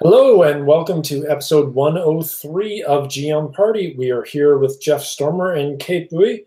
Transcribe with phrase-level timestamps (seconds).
[0.00, 3.94] Hello and welcome to episode 103 of GM Party.
[3.96, 6.46] We are here with Jeff Stormer and Kate Bui.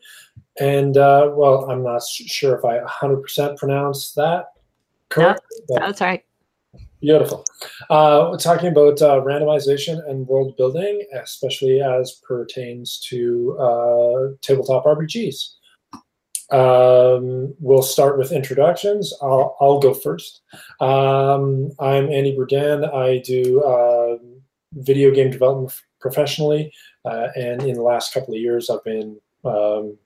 [0.60, 4.48] And uh, well, I'm not sure if I 100% pronounce that
[5.10, 5.42] correct.
[5.70, 6.24] No, that's right.
[7.00, 7.46] Beautiful.
[7.90, 14.86] Uh, we're talking about uh, randomization and world building, especially as pertains to uh, tabletop
[14.86, 15.57] RPGs.
[16.50, 19.14] Um, we'll start with introductions.
[19.22, 20.42] I'll, I'll go first.
[20.80, 22.94] Um, I'm Andy Berdan.
[22.94, 24.18] I do uh,
[24.74, 26.72] video game development professionally,
[27.04, 29.98] uh, and in the last couple of years, I've been um,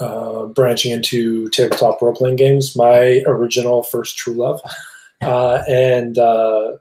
[0.00, 2.74] uh, branching into tabletop role playing games.
[2.74, 4.60] My original first true love,
[5.22, 6.72] uh, and uh,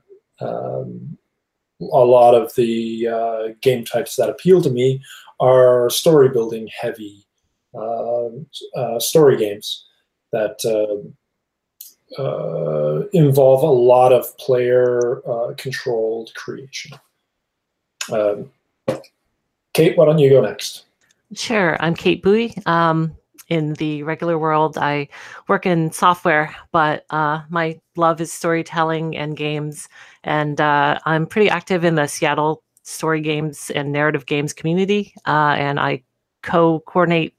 [0.42, 1.18] um,
[1.82, 5.04] a lot of the uh, game types that appeal to me
[5.40, 7.26] are story building heavy
[7.78, 9.86] uh, story games
[10.32, 15.22] that uh, uh, involve a lot of player
[15.58, 16.98] controlled creation.
[18.12, 18.52] Um,
[19.74, 20.86] Kate, why don't you go next?
[21.34, 21.78] Sure.
[21.80, 22.56] I'm Kate Bui.
[22.66, 23.16] Um,
[23.50, 25.08] in the regular world, I
[25.48, 29.90] work in software, but uh, my love is storytelling and games.
[30.24, 35.14] And uh, I'm pretty active in the Seattle story games and narrative games community.
[35.26, 36.04] Uh, and I
[36.44, 37.34] co coordinate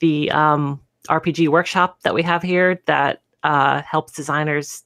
[0.00, 4.84] the um, RPG workshop that we have here that uh, helps designers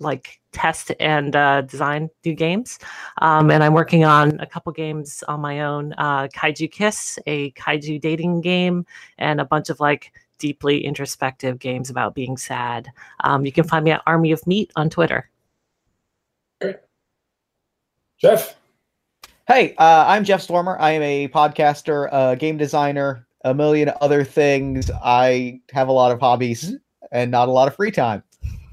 [0.00, 2.78] like test and uh, design new games.
[3.20, 7.50] Um, and I'm working on a couple games on my own uh, Kaiju Kiss, a
[7.52, 8.86] kaiju dating game,
[9.18, 12.88] and a bunch of like deeply introspective games about being sad.
[13.20, 15.30] Um, you can find me at Army of Meat on Twitter.
[16.60, 16.76] Great.
[18.18, 18.56] Jeff.
[19.46, 20.76] Hey, uh, I'm Jeff Stormer.
[20.80, 24.90] I am a podcaster, uh, game designer, a million other things.
[25.02, 26.74] I have a lot of hobbies
[27.12, 28.24] and not a lot of free time.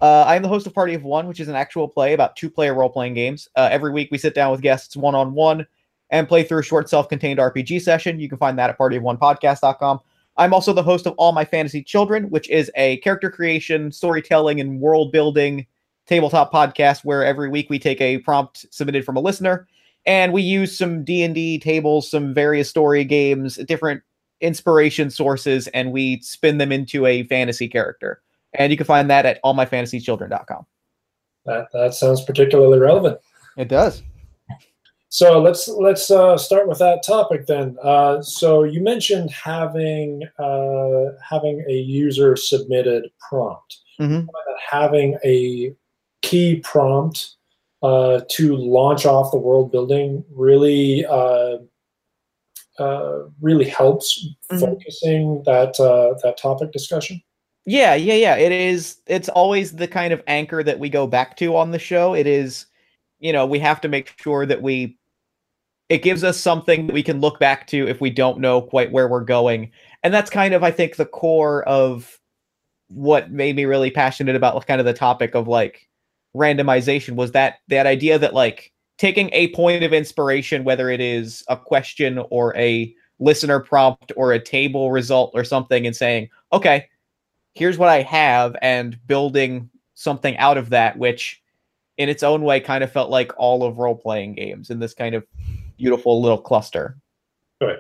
[0.02, 2.50] Uh, I'm the host of Party of One, which is an actual play about two
[2.50, 3.48] player role playing games.
[3.56, 5.66] Uh, every week we sit down with guests one on one
[6.10, 8.20] and play through a short self contained RPG session.
[8.20, 10.00] You can find that at partyofonepodcast.com.
[10.38, 14.60] I'm also the host of All My Fantasy Children, which is a character creation, storytelling,
[14.60, 15.68] and world building
[16.08, 19.68] tabletop podcast where every week we take a prompt submitted from a listener
[20.06, 24.02] and we use some D&D tables, some various story games, different
[24.44, 28.22] inspiration sources and we spin them into a fantasy character.
[28.54, 30.66] And you can find that at allmyfantasychildren.com.
[31.46, 33.20] That that sounds particularly relevant.
[33.58, 34.04] It does.
[35.10, 37.78] So let's let's uh, start with that topic then.
[37.84, 44.28] Uh, so you mentioned having uh, having a user submitted prompt, mm-hmm.
[44.70, 45.76] having a
[46.22, 47.36] key prompt
[47.84, 51.06] uh, to launch off the world building really
[52.80, 54.60] uh, really helps mm-hmm.
[54.60, 57.22] focusing that uh, that topic discussion.
[57.66, 58.36] Yeah, yeah, yeah.
[58.36, 58.98] It is.
[59.08, 62.14] It's always the kind of anchor that we go back to on the show.
[62.14, 62.66] It is,
[63.20, 64.98] you know, we have to make sure that we.
[65.90, 68.92] It gives us something that we can look back to if we don't know quite
[68.92, 72.20] where we're going, and that's kind of, I think, the core of
[72.88, 75.90] what made me really passionate about kind of the topic of like
[76.36, 78.73] randomization was that that idea that like
[79.04, 84.32] taking a point of inspiration, whether it is a question or a listener prompt or
[84.32, 86.88] a table result or something, and saying, okay,
[87.54, 91.44] here's what I have, and building something out of that, which
[91.98, 94.94] in its own way kind of felt like all of role playing games in this
[94.94, 95.28] kind of
[95.78, 96.96] beautiful little cluster.
[97.60, 97.80] Right.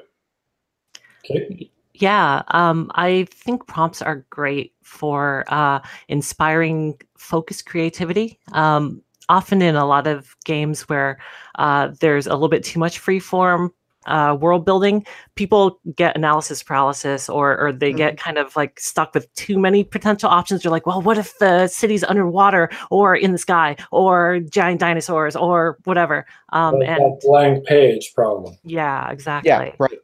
[1.23, 1.71] Okay.
[1.93, 5.79] Yeah, um, I think prompts are great for uh,
[6.09, 8.39] inspiring focused creativity.
[8.51, 11.19] Um, often in a lot of games where
[11.55, 13.71] uh, there's a little bit too much free form
[14.05, 17.97] uh, world building, people get analysis paralysis or or they mm-hmm.
[17.97, 20.63] get kind of like stuck with too many potential options.
[20.63, 25.35] They're like, well, what if the city's underwater or in the sky or giant dinosaurs
[25.35, 26.25] or whatever?
[26.49, 28.57] Um, like and blank page problem.
[28.63, 29.49] Yeah, exactly.
[29.49, 29.99] Yeah, right.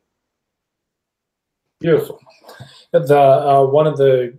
[1.80, 2.20] Beautiful.
[2.92, 4.38] The uh, one of the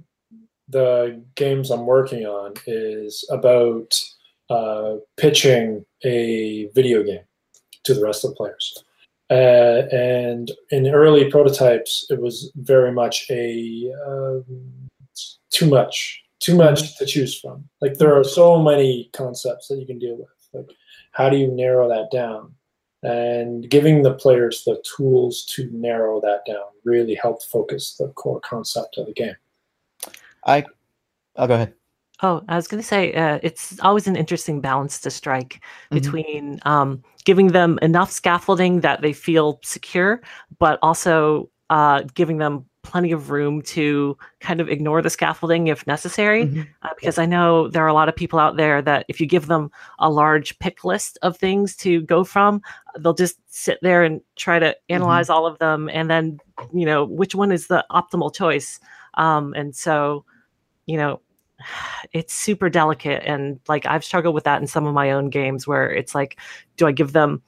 [0.68, 4.00] the games I'm working on is about
[4.50, 7.24] uh, pitching a video game
[7.84, 8.84] to the rest of the players.
[9.30, 14.44] Uh, and in early prototypes, it was very much a um,
[15.50, 17.68] too much, too much to choose from.
[17.80, 20.28] Like there are so many concepts that you can deal with.
[20.52, 20.76] Like
[21.12, 22.54] how do you narrow that down?
[23.02, 28.40] And giving the players the tools to narrow that down really helped focus the core
[28.40, 29.36] concept of the game.
[30.44, 30.64] I,
[31.36, 31.74] I'll go ahead.
[32.22, 35.94] Oh, I was going to say uh, it's always an interesting balance to strike mm-hmm.
[35.94, 40.20] between um, giving them enough scaffolding that they feel secure,
[40.58, 45.86] but also uh, giving them plenty of room to kind of ignore the scaffolding if
[45.86, 46.46] necessary.
[46.46, 46.66] Mhm.
[46.82, 49.26] Uh, because I know there are a lot of people out there that if you
[49.26, 52.62] give them a large pick list of things to go from,
[52.98, 56.38] they'll just sit there and try to analyze all of them and then,
[56.72, 58.80] you know, which one is the optimal choice.
[59.14, 60.24] Um, and so,
[60.86, 61.20] you know,
[62.12, 63.22] it's super delicate.
[63.24, 66.38] And like I've struggled with that in some of my own games where it's like,
[66.76, 67.42] do I give them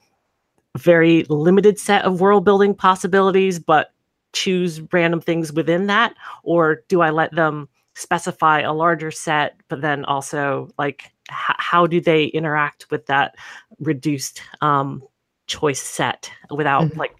[0.75, 3.91] a very limited set of world building possibilities, but
[4.33, 6.15] choose random things within that?
[6.43, 11.85] Or do I let them specify a larger set, but then also like h- how
[11.85, 13.35] do they interact with that
[13.79, 15.03] reduced um,
[15.45, 16.97] choice set without Mhm.
[16.97, 17.15] like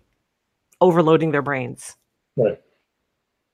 [0.81, 1.95] overloading their brains?
[2.35, 2.59] Right.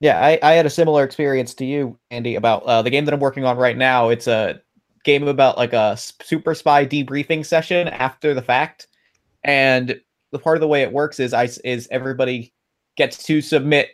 [0.00, 3.12] Yeah, I, I had a similar experience to you, Andy, about uh, the game that
[3.12, 4.08] I'm working on right now.
[4.08, 4.60] It's a
[5.04, 8.88] game about like a super spy debriefing session after the fact,
[9.44, 10.00] and
[10.32, 12.52] the part of the way it works is I is everybody
[12.96, 13.90] gets to submit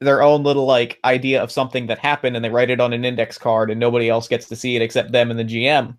[0.00, 3.04] their own little like idea of something that happened, and they write it on an
[3.04, 5.96] index card, and nobody else gets to see it except them and the GM.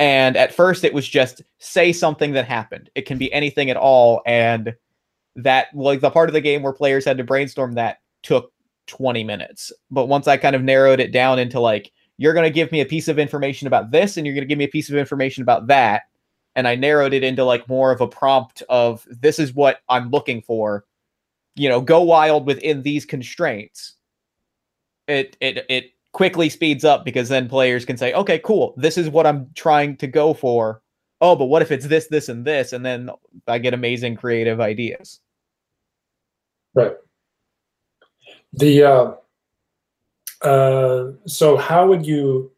[0.00, 2.90] And at first, it was just say something that happened.
[2.96, 4.74] It can be anything at all, and
[5.36, 8.52] that like the part of the game where players had to brainstorm that took
[8.86, 9.72] 20 minutes.
[9.90, 12.80] But once I kind of narrowed it down into like, you're going to give me
[12.80, 14.96] a piece of information about this, and you're going to give me a piece of
[14.96, 16.02] information about that.
[16.54, 20.10] And I narrowed it into like more of a prompt of this is what I'm
[20.10, 20.84] looking for.
[21.54, 23.94] You know, go wild within these constraints.
[25.06, 29.10] It it it quickly speeds up because then players can say, okay, cool, this is
[29.10, 30.80] what I'm trying to go for.
[31.20, 32.72] Oh, but what if it's this, this, and this?
[32.72, 33.10] And then
[33.46, 35.20] I get amazing creative ideas.
[36.74, 36.92] Right.
[38.52, 39.12] The uh,
[40.42, 42.52] uh, so how would you?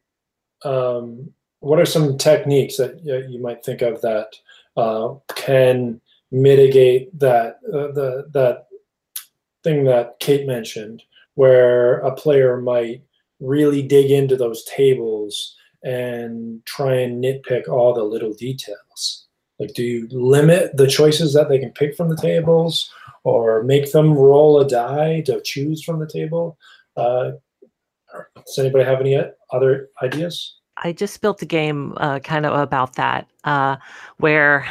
[0.65, 4.35] Um, what are some techniques that you might think of that
[4.77, 6.01] uh, can
[6.31, 8.69] mitigate that uh, the that
[9.65, 11.03] thing that Kate mentioned,
[11.35, 13.03] where a player might
[13.41, 19.27] really dig into those tables and try and nitpick all the little details?
[19.59, 22.91] Like, do you limit the choices that they can pick from the tables?
[23.25, 26.57] Or make them roll a die to choose from the table.
[26.97, 27.33] Uh,
[28.37, 29.21] does anybody have any
[29.53, 30.55] other ideas?
[30.83, 33.77] I just built a game uh, kind of about that, uh,
[34.19, 34.65] where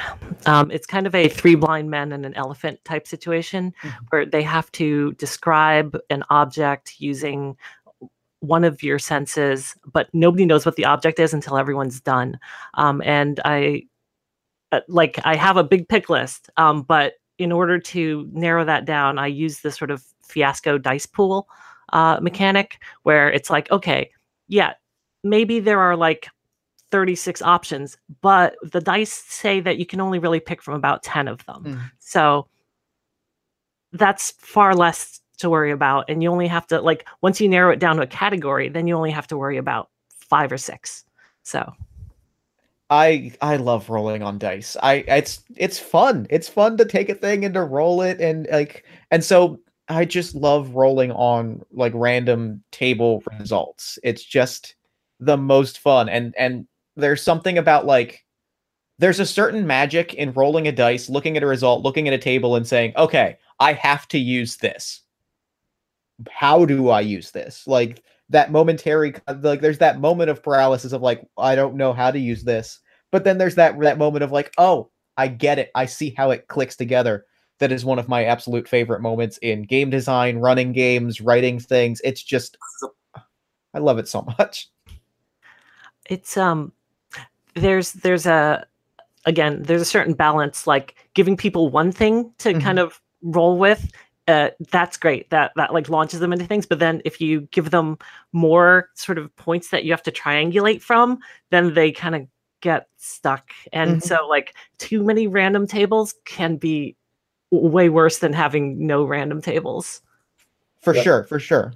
[0.45, 3.91] um, it's kind of a three blind men and an elephant type situation, Mhm.
[4.09, 7.57] where they have to describe an object using
[8.39, 12.39] one of your senses, but nobody knows what the object is until everyone's done.
[12.75, 13.83] Um, and I,
[14.71, 18.85] uh, like, I have a big pick list, um, but in order to narrow that
[18.85, 21.47] down, I use this sort of fiasco dice pool
[21.93, 24.11] uh, mechanic, where it's like, okay,
[24.47, 24.73] yeah,
[25.23, 26.27] maybe there are like
[26.91, 31.27] 36 options, but the dice say that you can only really pick from about 10
[31.27, 31.63] of them.
[31.63, 31.91] Mm.
[31.99, 32.47] So
[33.93, 36.05] that's far less to worry about.
[36.09, 38.87] And you only have to, like, once you narrow it down to a category, then
[38.87, 41.03] you only have to worry about five or six.
[41.43, 41.71] So,
[42.89, 44.77] I I love rolling on dice.
[44.81, 46.27] I it's it's fun.
[46.29, 50.05] It's fun to take a thing and to roll it and like and so I
[50.05, 53.99] just love rolling on like random table results.
[54.03, 54.75] It's just
[55.19, 58.25] the most fun and and there's something about like
[58.99, 62.17] there's a certain magic in rolling a dice, looking at a result, looking at a
[62.17, 65.01] table and saying, "Okay, I have to use this."
[66.29, 67.67] How do I use this?
[67.67, 72.11] Like that momentary like there's that moment of paralysis of like I don't know how
[72.11, 72.79] to use this.
[73.11, 75.71] But then there's that that moment of like, "Oh, I get it.
[75.75, 77.25] I see how it clicks together."
[77.59, 82.01] That is one of my absolute favorite moments in game design, running games, writing things.
[82.03, 82.57] It's just
[83.73, 84.69] I love it so much.
[86.09, 86.71] it's um
[87.55, 88.65] there's there's a
[89.25, 92.61] again there's a certain balance like giving people one thing to Mhm.
[92.61, 93.91] kind of roll with
[94.27, 97.71] uh, that's great that that like launches them into things but then if you give
[97.71, 97.97] them
[98.33, 101.17] more sort of points that you have to triangulate from
[101.49, 102.27] then they kind of
[102.61, 104.03] get stuck and Mhm.
[104.03, 106.95] so like too many random tables can be
[107.51, 110.01] way worse than having no random tables
[110.81, 111.03] For Yep.
[111.03, 111.73] sure, for sure.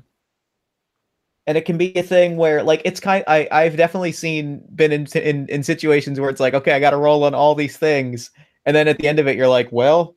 [1.48, 4.92] And it can be a thing where like it's kind I I've definitely seen been
[4.92, 7.78] in in in situations where it's like, okay, I got to roll on all these
[7.78, 8.32] things
[8.66, 10.16] and then at the end of it you're like, well,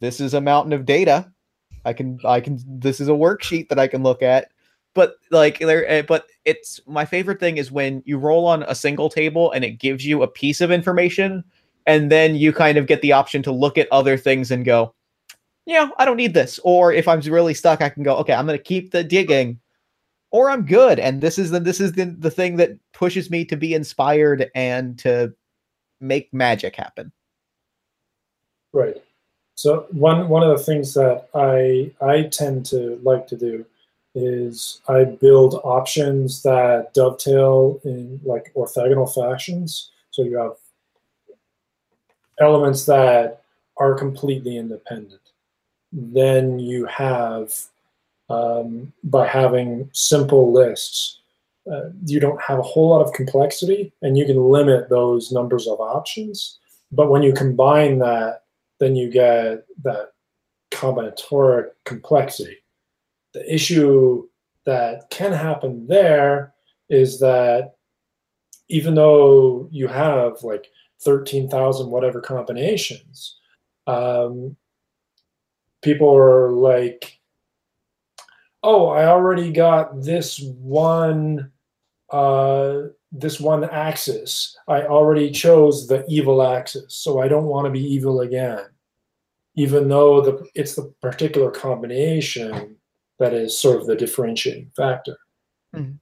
[0.00, 1.32] this is a mountain of data.
[1.86, 4.50] I can I can this is a worksheet that I can look at.
[4.94, 8.74] But like there eh, but it's my favorite thing is when you roll on a
[8.74, 11.44] single table and it gives you a piece of information
[11.86, 14.92] and then you kind of get the option to look at other things and go,
[15.66, 16.58] yeah, I don't need this.
[16.64, 19.60] Or if I'm really stuck, I can go, okay, I'm to keep the digging,
[20.30, 20.98] or I'm good.
[20.98, 24.50] And this is the this is the, the thing that pushes me to be inspired
[24.54, 25.32] and to
[26.00, 27.12] make magic happen.
[28.72, 28.96] Right.
[29.56, 33.64] So one one of the things that I I tend to like to do
[34.14, 39.90] is I build options that dovetail in like orthogonal fashions.
[40.10, 40.52] So you have
[42.38, 43.42] elements that
[43.78, 45.20] are completely independent.
[45.92, 47.54] Then you have,
[48.28, 51.20] um, by having simple lists,
[51.70, 55.66] uh, you don't have a whole lot of complexity and you can limit those numbers
[55.66, 56.58] of options.
[56.92, 58.42] But when you combine that,
[58.78, 60.12] then you get that
[60.70, 62.58] combinatoric complexity.
[63.32, 64.28] The issue
[64.64, 66.54] that can happen there
[66.88, 67.74] is that
[68.68, 70.68] even though you have like
[71.00, 73.38] 13,000 whatever combinations,
[73.86, 74.56] um,
[75.82, 77.18] people are like,
[78.62, 81.52] oh, I already got this one
[82.10, 82.82] uh,
[83.20, 84.56] this one axis.
[84.68, 88.64] I already chose the evil axis, so I don't want to be evil again.
[89.54, 92.76] Even though the it's the particular combination
[93.18, 95.16] that is sort of the differentiating factor.
[95.74, 95.92] Mm-hmm.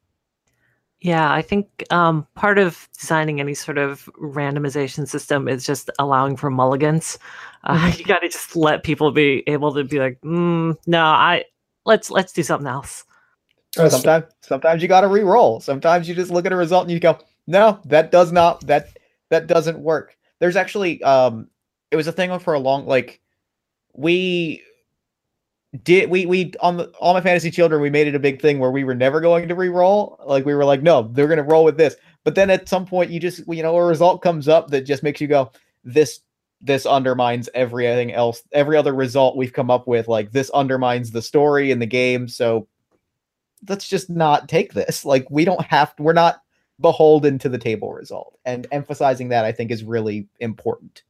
[1.01, 6.35] Yeah, I think um, part of designing any sort of randomization system is just allowing
[6.35, 7.19] for mulligans.
[7.65, 7.91] Uh, mm-hmm.
[7.99, 11.45] You got to just let people be able to be like, mm, "No, I
[11.85, 13.05] let's let's do something else."
[13.75, 15.61] Sometimes, sometimes you got to re-roll.
[15.61, 18.97] Sometimes you just look at a result and you go, "No, that does not that
[19.31, 21.49] that doesn't work." There's actually, um,
[21.91, 23.21] it was a thing for a long like
[23.95, 24.63] we
[25.83, 28.59] did we we on the, all my fantasy children we made it a big thing
[28.59, 30.21] where we were never going to re-roll.
[30.25, 31.97] Like we were like no they're going to roll with this.
[32.23, 35.03] But then at some point you just you know a result comes up that just
[35.03, 35.51] makes you go
[35.83, 36.21] this
[36.61, 40.07] this undermines everything else every other result we've come up with.
[40.07, 42.29] Like this undermines the story in the game.
[42.29, 42.69] So
[43.69, 46.43] let's just not take this like we don't have to, we're not
[46.81, 51.03] beholden to the table result and emphasizing that i think is really important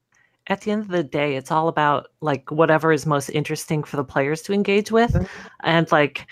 [0.46, 3.96] at the end of the day, it's all about like whatever is most interesting for
[3.96, 5.12] the players to engage with.
[5.12, 5.24] Mm-hmm.
[5.60, 6.26] And like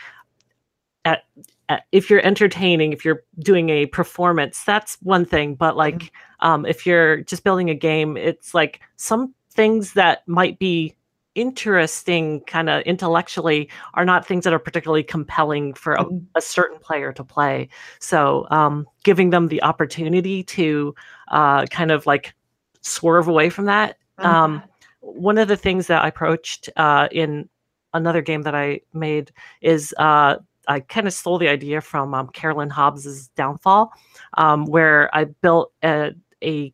[1.04, 1.24] at,
[1.68, 5.54] at, if you're entertaining, if you're doing a performance, that's one thing.
[5.54, 6.46] But like mm-hmm.
[6.46, 10.94] um, if you're just building a game, it's like some things that might be
[11.34, 16.18] interesting kind of intellectually are not things that are particularly compelling for a, mm-hmm.
[16.34, 17.68] a certain player to play
[18.00, 20.94] so um, giving them the opportunity to
[21.28, 22.34] uh, kind of like
[22.82, 24.34] swerve away from that Mm-hmm.
[24.34, 24.62] Um,
[25.00, 27.48] one of the things that I approached uh, in
[27.94, 30.36] another game that I made is uh,
[30.68, 33.92] I kind of stole the idea from um, Caroline Hobbs's Downfall,
[34.34, 36.12] um, where I built a,
[36.42, 36.72] a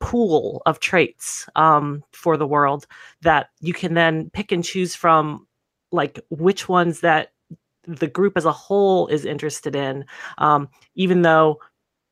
[0.00, 2.86] pool of traits um, for the world
[3.22, 5.46] that you can then pick and choose from,
[5.92, 7.32] like which ones that
[7.86, 10.04] the group as a whole is interested in,
[10.38, 11.60] um, even though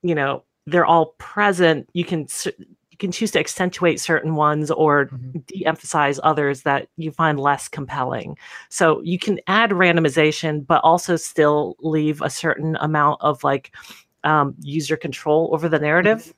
[0.02, 1.88] you know they're all present.
[1.94, 5.38] You can you can choose to accentuate certain ones or mm-hmm.
[5.46, 8.36] de-emphasize others that you find less compelling.
[8.68, 13.72] So you can add randomization, but also still leave a certain amount of like
[14.24, 16.34] um, user control over the narrative.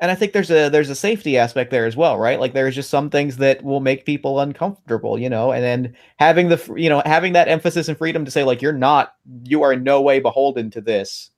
[0.00, 2.38] And I think there's a there's a safety aspect there as well, right?
[2.38, 6.48] Like there's just some things that will make people uncomfortable, you know, and then having
[6.48, 9.72] the you know having that emphasis and freedom to say like you're not you are
[9.72, 11.30] in no way beholden to this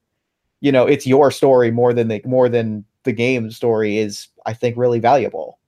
[0.60, 4.52] you know it's your story more than the more than the game story is, I
[4.52, 5.58] think, really valuable.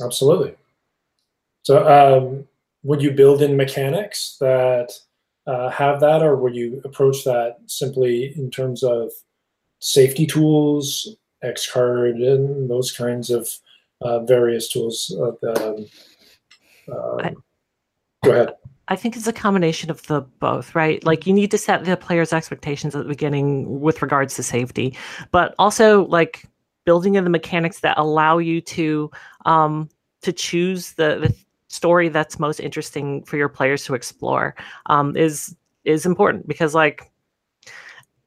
[0.00, 0.54] Absolutely.
[1.62, 2.48] So, um,
[2.82, 4.92] would you build in mechanics that
[5.46, 9.10] uh, have that, or would you approach that simply in terms of
[9.78, 13.48] safety tools, X card, and those kinds of
[14.00, 15.14] uh, various tools?
[15.16, 15.86] Uh, um,
[16.88, 17.44] I, um,
[18.24, 18.54] go ahead.
[18.88, 21.02] I think it's a combination of the both, right?
[21.04, 24.96] Like you need to set the player's expectations at the beginning with regards to safety,
[25.30, 26.46] but also like
[26.84, 29.10] building in the mechanics that allow you to
[29.46, 29.88] um,
[30.22, 31.34] to choose the, the
[31.68, 34.54] story that's most interesting for your players to explore
[34.86, 37.11] um, is is important because like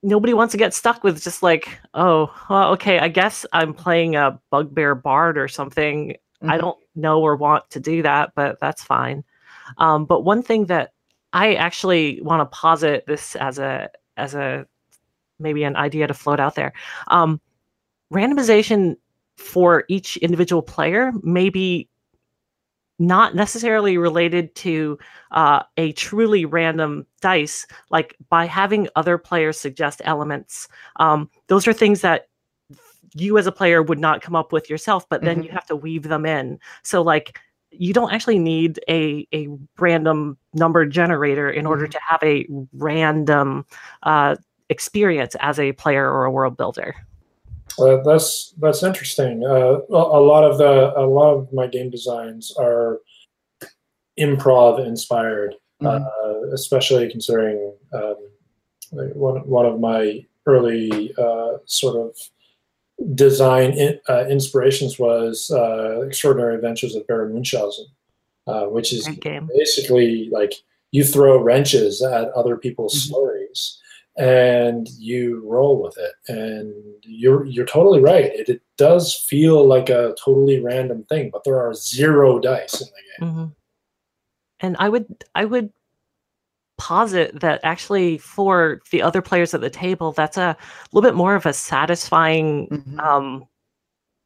[0.06, 4.16] nobody wants to get stuck with just like oh well, okay i guess i'm playing
[4.16, 6.50] a bugbear bard or something mm-hmm.
[6.50, 9.24] i don't know or want to do that but that's fine
[9.78, 10.92] um, but one thing that
[11.34, 14.66] I actually want to posit this as a as a
[15.38, 16.72] maybe an idea to float out there.
[17.08, 17.42] Um,
[18.14, 18.96] randomization
[19.36, 21.90] for each individual player may be
[23.00, 24.98] not necessarily related to
[25.32, 30.68] uh, a truly random dice, like by having other players suggest elements.
[30.98, 32.28] Um, those are things that
[33.14, 35.46] you as a player would not come up with yourself, but then mm-hmm.
[35.46, 36.60] you have to weave them in.
[36.84, 37.40] So, like,
[37.72, 39.48] you don't actually need a, a
[39.78, 41.92] random number generator in order mm-hmm.
[41.92, 43.66] to have a random
[44.04, 44.36] uh,
[44.70, 46.96] experience as a player or a world builder.
[47.80, 49.44] Uh, that's that's interesting.
[49.46, 53.02] Uh, a lot of the a lot of my game designs are
[54.20, 56.06] improv inspired, Mhm.
[56.06, 58.16] uh, especially considering um,
[58.94, 62.16] like one one of my early uh, sort of
[63.16, 67.88] design in, uh, inspirations was uh, Extraordinary Adventures of Baron Munchausen,
[68.48, 69.06] uh, which is
[69.58, 70.54] basically like
[70.92, 73.08] you throw wrenches at other people's Mhm.
[73.10, 73.82] stories
[74.18, 76.14] and you roll with it.
[76.28, 78.26] And you're you're totally right.
[78.26, 82.88] It, it does feel like a totally random thing but there are zero dice in
[82.88, 83.34] the game.
[83.36, 83.46] Hmm
[84.60, 85.06] And I would
[85.36, 85.72] I would
[86.78, 90.58] posit that actually for the other players at the table, that's a
[90.92, 93.00] little bit more of a satisfying Mhm.
[93.00, 93.46] um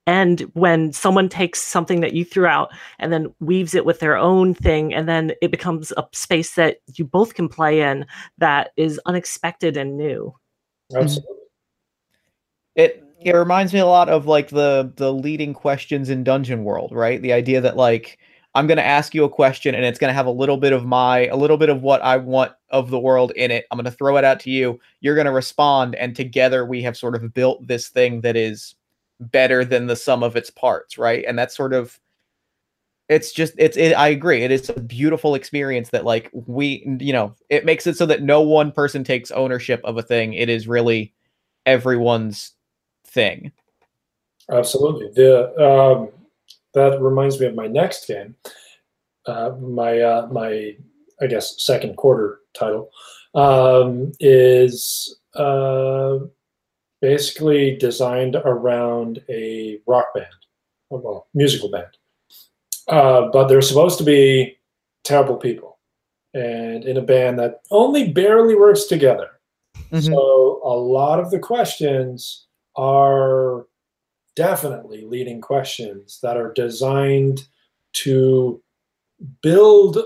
[0.09, 4.17] and when someone takes something that you threw out and then weaves it with their
[4.17, 8.07] own thing and then it becomes a space that you both can play in
[8.39, 10.33] that is unexpected and new.
[10.91, 11.03] Mm-hmm.
[11.03, 11.35] Absolutely.
[12.75, 16.91] It it reminds me a lot of like the the leading questions in dungeon world
[16.91, 17.21] right?
[17.21, 18.17] The idea that like
[18.55, 20.73] i'm going to ask you a question and it's going to have a little bit
[20.73, 23.65] of my a little bit of what i want of the world in it.
[23.69, 24.79] I'm going to throw it out to you.
[25.01, 28.73] You're going to respond and together we have sort of built this thing that is
[29.19, 31.23] better than the sum of its parts right?
[31.27, 31.99] And that's sort of
[33.09, 37.11] it's just it's it, i agree it is a beautiful experience that like we you
[37.11, 40.33] know it makes it so that no one person takes ownership of a thing.
[40.33, 41.13] It is really
[41.65, 42.53] everyone's
[43.05, 43.51] thing.
[44.51, 45.09] Absolutely.
[45.15, 46.09] The um,
[46.73, 48.35] that reminds me of my next game
[49.25, 50.75] uh, my uh, my
[51.21, 52.89] i guess second quarter title
[53.35, 56.17] um, is uh,
[57.01, 60.25] basically designed around a rock band
[60.89, 61.87] well musical band
[62.87, 64.57] uh, but they're supposed to be
[65.03, 65.77] terrible people
[66.33, 69.29] and in a band that only barely works together
[69.91, 70.05] Mhm.
[70.05, 73.65] so a lot of the questions are
[74.35, 77.47] definitely leading questions that are designed
[77.93, 78.61] to
[79.41, 79.97] build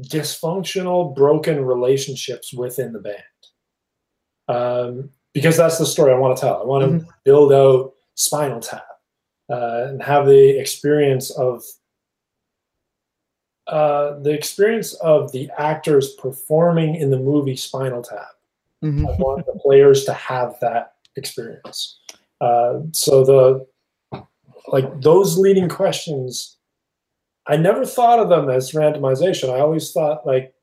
[0.00, 3.16] dysfunctional, broken relationships within the band.
[4.48, 6.60] Um, because that's the story I want to tell.
[6.60, 8.86] I want to build out Spinal Tap
[9.50, 11.62] uh, and have the experience of
[13.68, 18.28] uh, the experience of the actors performing in the movie Spinal Tap.
[18.82, 19.08] Mhm.
[19.08, 21.98] I want the players to have that experience.
[22.40, 23.66] Uh, so the
[24.68, 26.56] like those leading questions,
[27.46, 29.48] I never thought of them as randomization.
[29.50, 30.54] I always thought like,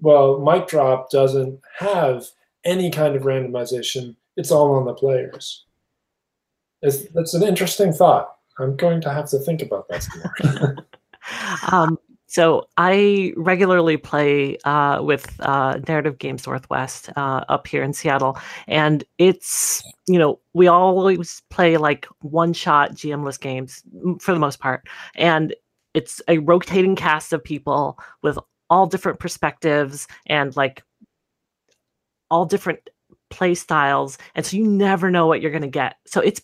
[0.00, 2.26] well, mic drop doesn't have
[2.68, 4.14] any kind of randomization.
[4.36, 5.64] It's all on the players.
[6.82, 8.36] It's, that's an interesting thought.
[8.60, 10.86] I'm going to have to think about that more.
[11.72, 17.94] um, so I regularly play uh, with uh, Narrative Games Northwest uh, up here in
[17.94, 23.82] Seattle, and it's you know we always play like one shot GMless games
[24.20, 25.54] for the most part, and
[25.94, 30.82] it's a rotating cast of people with all different perspectives and like
[32.30, 32.80] all different
[33.30, 35.96] play styles, and so you never know what you're gonna get.
[36.06, 36.40] So it's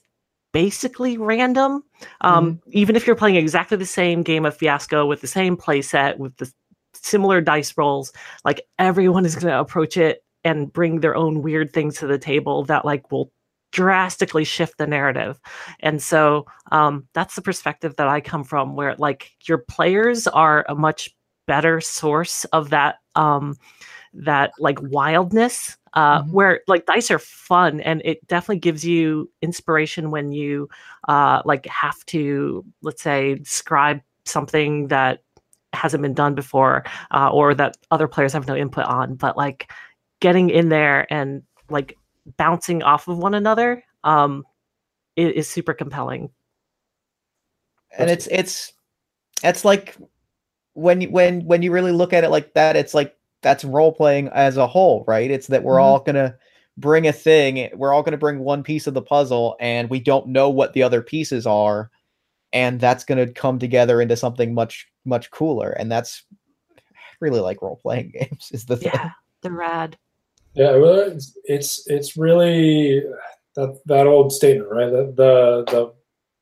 [0.55, 1.83] basically random
[2.21, 5.83] um, even if you're playing exactly the same game of fiasco with the same play
[5.83, 6.51] set with the
[6.95, 8.13] similar dice rolls
[8.45, 12.19] like everyone is going to approach it and bring their own weird things to the
[12.19, 13.33] table that like will
[13.73, 15.41] drastically shift the narrative
[15.81, 20.65] and so um, that's the perspective that i come from where like your players are
[20.69, 21.11] a much
[21.49, 23.57] better source of that um,
[24.15, 26.31] that like wildness uh, Mhm.
[26.33, 30.69] where like dice are fun and it definitely gives you inspiration when you
[31.09, 35.21] uh, like have to let's say describe something that
[35.73, 39.71] hasn't been done before uh, or that other players have no input on but like
[40.21, 41.97] getting in there and like
[42.37, 44.45] bouncing off of one another um
[45.19, 46.31] i- is super compelling
[47.99, 48.73] and it's it's
[49.43, 49.97] it's like
[50.75, 53.93] when you when when you really look at it like that it's like that's role
[53.93, 55.83] playing as a whole right it's that we're Mhm.
[55.83, 56.35] all gonna
[56.77, 60.27] bring a thing we're all gonna bring one piece of the puzzle and we don't
[60.27, 61.91] know what the other pieces are
[62.53, 66.25] and that's gonna come together into something much much cooler and that's
[66.77, 66.81] I
[67.21, 69.11] really like role playing games is the thing yeah
[69.43, 69.97] they're rad
[70.55, 73.03] Yeah, well, it's it's, it's really
[73.57, 74.91] that that old statement, right?
[74.91, 75.65] That the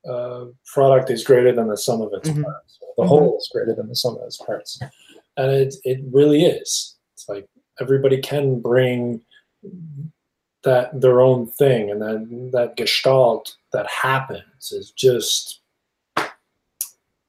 [0.04, 2.44] the uh, product is greater than the sum of its Mhm.
[2.44, 2.78] parts.
[2.98, 3.08] The Mhm.
[3.08, 4.78] whole is greater than the sum of its parts,
[5.38, 6.91] and it it really is.
[7.22, 7.46] It's like
[7.80, 9.20] everybody can bring
[10.64, 15.60] that their own thing, and then that gestalt that happens is just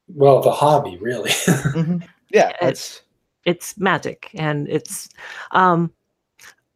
[0.07, 1.29] well the hobby, really.
[1.73, 2.01] Mhm.
[2.31, 3.01] yeah Yeah, it's
[3.45, 5.09] it's magic and it's
[5.51, 5.91] um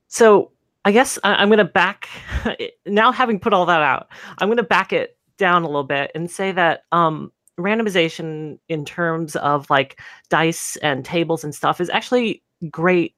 [0.08, 0.52] so
[0.86, 2.08] I guess I, I'm going to back
[2.86, 3.12] now.
[3.12, 6.32] Having put all that out, I'm going to back it down a little bit and
[6.32, 12.44] say that um, randomization in terms of like dice and tables and stuff is actually
[12.70, 13.16] great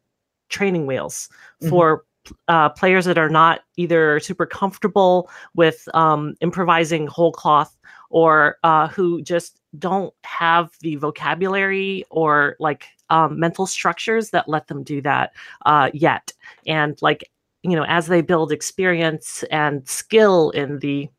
[0.49, 1.29] training wheels
[1.61, 1.69] Mhm.
[1.69, 2.05] for
[2.47, 7.75] uh, players that are not either super comfortable with um, improvising whole cloth
[8.09, 14.67] or uh, who just don't have the vocabulary or like um, mental structures that let
[14.67, 15.31] them do that
[15.65, 16.31] uh, yet.
[16.67, 17.31] And like,
[17.63, 21.09] you know, as they build experience and skill in the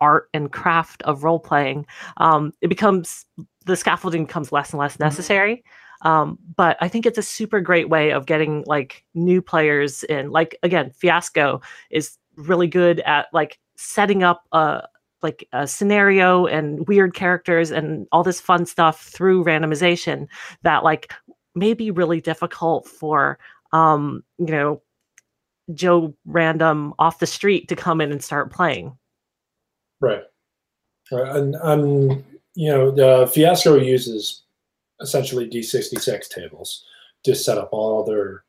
[0.00, 1.86] art and craft of role playing,
[2.18, 3.24] um, it becomes
[3.64, 5.64] the scaffolding becomes less and less necessary.
[6.02, 10.30] Um, but I think it's a super great way of getting like new players in.
[10.30, 14.82] Like again, Fiasco is really good at like setting up a
[15.22, 20.28] like a scenario and weird characters and all this fun stuff through randomization
[20.62, 21.12] that like
[21.54, 23.38] may be really difficult for
[23.72, 24.80] um you know
[25.74, 28.96] joe random off the street to come in and start playing
[30.00, 30.22] Right.
[31.10, 31.36] Right.
[31.36, 34.42] And, um, you know, the Fiasco uses
[35.00, 36.84] essentially D66 tables
[37.24, 38.44] to set up all their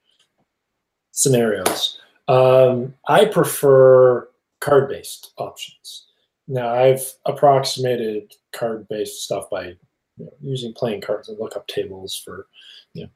[1.12, 2.00] scenarios.
[2.28, 4.30] Um, I prefer
[4.60, 6.08] card based options.
[6.48, 9.76] Now, I've approximated card based stuff by
[10.18, 12.48] you know, using playing cards and look up tables for,
[12.94, 13.10] you know,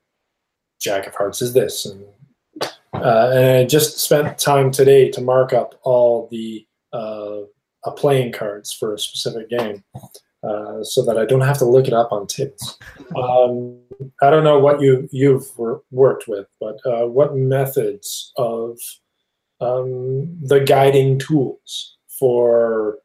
[0.79, 1.85] Jack of Hearts is this.
[1.85, 2.05] And,
[2.93, 7.41] uh, and I just spent time today to mark up all the uh,
[7.83, 9.83] uh, playing cards for a specific game,
[10.43, 12.77] uh, so that I don't have to look it up on tables.
[13.15, 13.77] Um,
[14.21, 18.79] I don't know what you you've wor- worked with, but uh, what methods of
[19.59, 22.99] um, the guiding tools for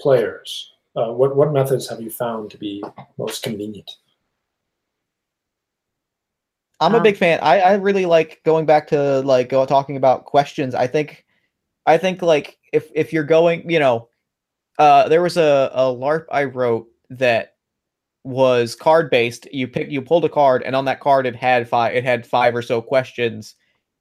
[0.00, 0.70] players?
[0.94, 2.82] Uh, what what methods have you found to be
[3.16, 3.90] most convenient?
[6.80, 7.38] I'm a Um, big fan.
[7.42, 10.74] I, I really like going back to like go, talking about questions.
[10.74, 11.24] I think,
[11.86, 14.08] I think like if if you're going, you know,
[14.78, 17.54] uh, there was a a LARP I wrote that
[18.24, 19.52] was card based.
[19.52, 22.26] You pick, you pulled a card, and on that card it had five, it had
[22.26, 23.54] five or so questions,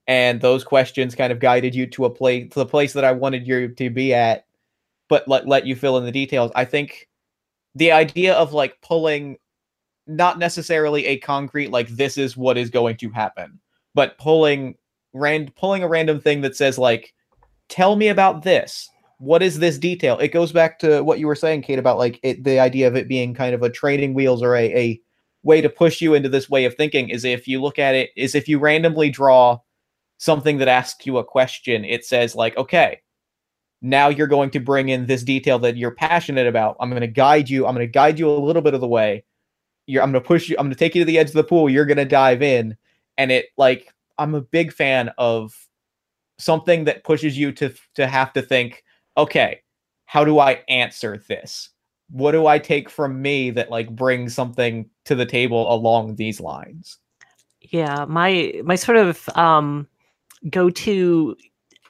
[0.07, 3.11] and those questions kind of guided you to a place, to the place that I
[3.11, 4.45] wanted you to be at,
[5.09, 6.51] but let let you fill in the details.
[6.55, 7.09] I think
[7.75, 9.37] the idea of like pulling
[10.07, 13.59] not necessarily a concrete like this is what is going to happen
[13.93, 14.75] but pulling
[15.13, 17.13] rand pulling a random thing that says like
[17.71, 18.89] tell me about this.
[19.17, 20.19] What is this detail?
[20.19, 22.95] It goes back to what you were saying kate about like it, the idea of
[22.95, 25.01] it being kind of a training wheels or a, a
[25.43, 28.11] way to push you into this way of thinking is if you look at it
[28.15, 29.57] is if you randomly draw
[30.17, 32.99] something that asks you a question it says like okay
[33.81, 36.75] now you're going to bring in this detail that you're passionate about.
[36.79, 38.87] I'm going to guide you i'm going to guide you a little bit of the
[38.87, 39.23] way.
[39.87, 41.69] You're I'm gonna push you, I'm gonna take you to the edge of the pool,
[41.69, 42.77] you're gonna dive in.
[43.17, 45.53] And it like I'm a big fan of
[46.41, 48.83] something that pushes you to to have to think,
[49.17, 49.61] okay,
[50.05, 51.69] how do I answer this?
[52.09, 56.41] What do I take from me that like brings something to the table along these
[56.41, 56.97] lines?
[57.69, 59.87] yeah my my sort of um
[60.49, 61.35] go-to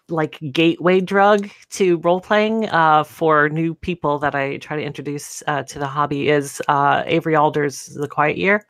[0.10, 5.42] like gateway drug to role playing uh, for new people that I try to introduce
[5.48, 8.66] uh, to the hobby is uh, Avery Alder's The Quiet Year,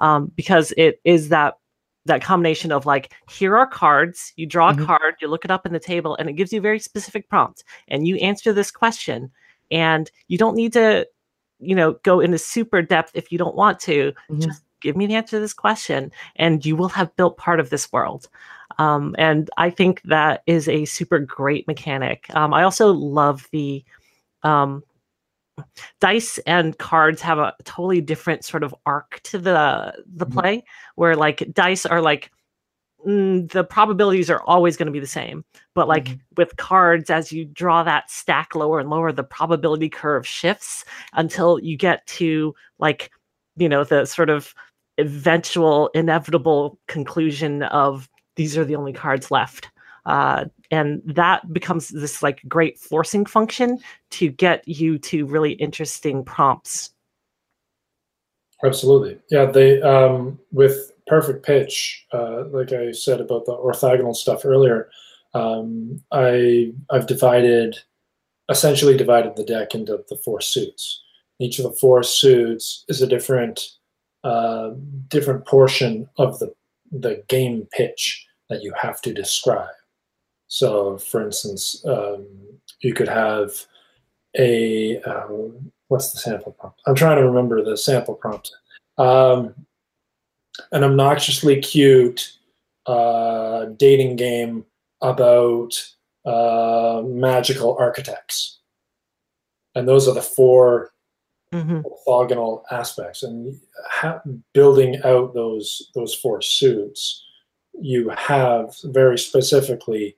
[0.00, 1.54] um, because it is that
[2.06, 4.86] that combination of like here are cards, you draw a Mhm.
[4.86, 7.28] card, you look it up in the table, and it gives you a very specific
[7.28, 9.30] prompt, and you answer this question,
[9.70, 11.06] and you don't need to,
[11.60, 14.12] you know, go into super depth if you don't want to.
[14.30, 14.40] Mhm.
[14.40, 17.70] Just give me the answer to this question, and you will have built part of
[17.70, 18.28] this world.
[18.78, 22.26] Um, and I think that is a super great mechanic.
[22.34, 23.84] Um, I also love the
[24.42, 24.82] um,
[26.00, 30.32] dice and cards have a totally different sort of arc to the the Mhm.
[30.32, 30.64] play,
[30.96, 32.30] where like dice are like
[33.06, 36.20] mm, the probabilities are always going to be the same, but like Mhm.
[36.36, 40.84] with cards, as you draw that stack lower and lower, the probability curve shifts
[41.14, 43.10] until you get to like
[43.56, 44.54] you know the sort of
[44.98, 49.68] eventual inevitable conclusion of these are the only cards left
[50.06, 53.78] uh, and that becomes this like great forcing function
[54.10, 56.90] to get you to really interesting prompts
[58.64, 59.18] Absolutely.
[59.30, 64.88] Yeah, they um, with perfect pitch, uh, like I said about the orthogonal stuff earlier.
[65.34, 67.78] Um, I I've divided,
[68.48, 71.02] essentially divided the deck into the four suits.
[71.40, 73.60] Each of the four suits is a different
[74.22, 74.70] uh,
[75.08, 76.54] different portion of the
[76.92, 79.74] the game pitch that you have to describe.
[80.52, 82.26] So, for instance, um,
[82.82, 83.52] you could have
[84.38, 86.78] a um, what's the sample prompt?
[86.86, 88.52] I'm trying to remember the sample prompt.
[88.98, 89.54] Um,
[90.70, 92.36] an obnoxiously cute
[92.84, 94.66] uh, dating game
[95.00, 95.72] about
[96.26, 98.60] uh, magical architects.
[99.74, 100.90] And those are the 4
[101.50, 103.22] hmm orthogonal aspects.
[103.22, 104.20] And ha-
[104.52, 107.24] building out those those four suits,
[107.80, 110.14] you have very specifically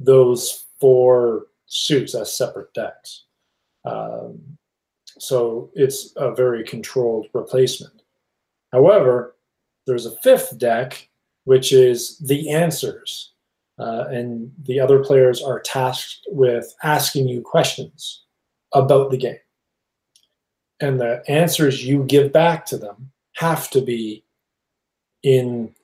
[0.00, 3.24] those four suits as separate decks.
[3.84, 4.40] Um,
[5.18, 8.02] so it's a very controlled replacement.
[8.72, 9.36] However,
[9.86, 11.08] there's a fifth deck,
[11.44, 13.32] which is the answers.
[13.78, 18.22] Uh, and the other players are tasked with asking you questions
[18.72, 19.38] about the game.
[20.80, 24.24] And the answers you give back to them have to be
[25.22, 25.74] in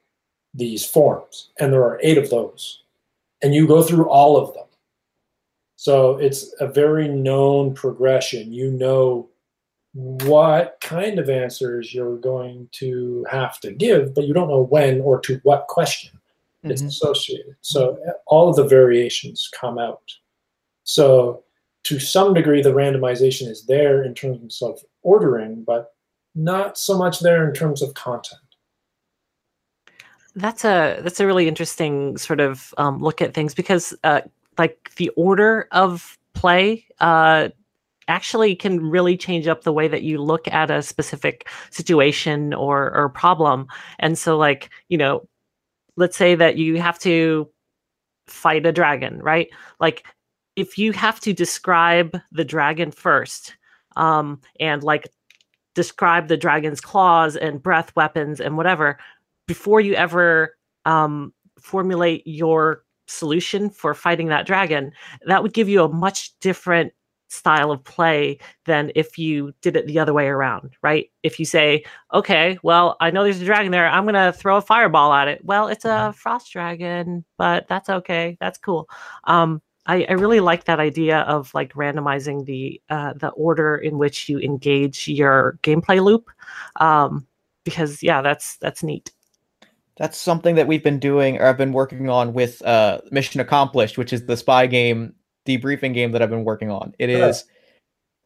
[0.55, 1.51] these forms.
[1.59, 2.83] And there are eight of those.
[3.43, 4.67] And you go through all of them.
[5.77, 8.53] So it's a very known progression.
[8.53, 9.31] You know
[9.93, 15.01] what kind of answers you're going to have to give, but you don't know when
[15.01, 16.19] or to what question
[16.63, 16.89] it's Mhm.
[16.89, 17.57] associated.
[17.63, 20.13] So all of the variations come out.
[20.85, 21.45] So
[21.85, 25.95] to some degree, the randomization is there in terms of ordering, but
[26.35, 28.41] not so much there in terms of content.
[30.35, 34.21] That's a that's a really interesting sort of um, look at things because uh,
[34.59, 37.49] like the order of play uh,
[38.09, 42.95] actually can really change up the way that you look at a specific situation or
[42.95, 43.67] or problem.
[43.99, 45.27] And so, like you know,
[45.97, 47.49] let's say that you have to
[48.27, 49.49] fight a dragon, right?
[49.81, 50.05] Like
[50.57, 53.57] if you have to describe the dragon first,
[53.97, 55.09] um, and like
[55.75, 58.99] describe the dragon's claws and breath weapons and whatever
[59.51, 64.93] before you ever um, formulate your solution for fighting that dragon,
[65.27, 66.93] that would give you a much different
[67.27, 71.11] style of play than if you did it the other way around, right?
[71.25, 71.83] If you say,
[72.15, 75.27] okay, well, I know there's a dragon there, I'm going to throw a fireball at
[75.27, 75.45] it.
[75.45, 78.37] Well, it's a frost dragon, but that's okay.
[78.41, 78.89] That's cool.
[79.25, 83.99] Um, I, I really like that idea of like randomizing the uh, the order in
[83.99, 86.31] which you engage your gameplay loop,
[86.77, 87.27] um,
[87.65, 89.11] because yeah, that's that's neat.
[89.97, 93.99] That's something that we've been doing, or I've been working on with uh, Mission Accomplished,
[93.99, 95.15] which is the spy game
[95.47, 96.95] debriefing game that I've been working on.
[96.99, 97.29] It Yeah.
[97.29, 97.45] is,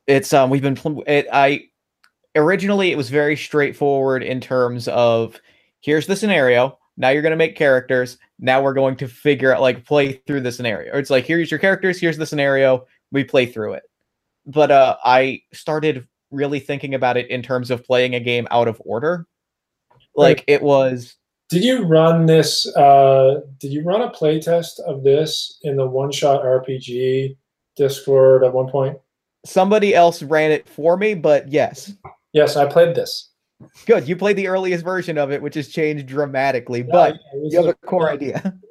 [0.06, 1.68] it's um, we've been it, I
[2.36, 5.40] originally it was very straightforward in terms of
[5.80, 6.78] here's the scenario.
[6.96, 8.18] Now you're gonna make characters.
[8.38, 10.92] Now we're going to figure out like play through the scenario.
[10.92, 12.00] Or it's like here's your characters.
[12.00, 12.86] Here's the scenario.
[13.10, 13.84] We play through it.
[14.46, 18.68] But uh, I started really thinking about it in terms of playing a game out
[18.68, 19.26] of order.
[20.14, 21.16] Like it was
[21.50, 22.66] Did you run this?
[22.74, 27.36] Uh, did you run a playtest of this in the One Shot RPG
[27.76, 28.98] Discord at one point?
[29.44, 31.92] somebody else ran it for me, but yes.
[32.32, 33.30] Yes, I played this.
[33.86, 34.08] Good.
[34.08, 37.66] You played the earliest version of it, which has changed dramatically, but Yeah, you have
[37.68, 38.54] a core yeah, idea.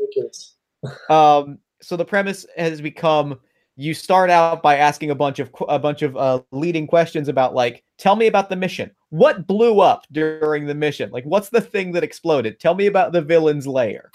[1.09, 3.39] Um, so the premise has become
[3.77, 7.55] you start out by asking a bunch of a bunch of uh, leading questions about
[7.55, 11.11] like tell me about the mission what blew up during the mission?
[11.11, 12.59] Like what's the thing that exploded?
[12.59, 14.09] Tell me about the villain's lair.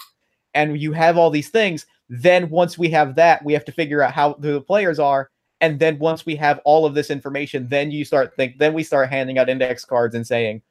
[0.53, 1.85] And you have all these things.
[2.09, 5.29] Then once we have that we have to figure out how who the players are.
[5.61, 8.83] And then once we have all of this information then you start think then we
[8.83, 10.61] start handing out index cards and saying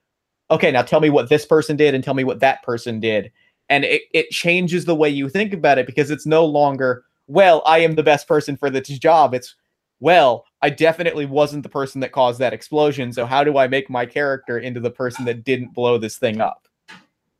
[0.50, 3.32] okay now tell me what this person did and tell me what that person did.
[3.70, 7.62] And it, it changes the way you think about it because it's no longer well
[7.64, 9.32] i am the best person for this job.
[9.32, 9.54] It's
[10.00, 13.88] well i definitely wasn't the person that caused that explosion so how do i make
[13.90, 16.66] my character into the person that didn't blow this thing up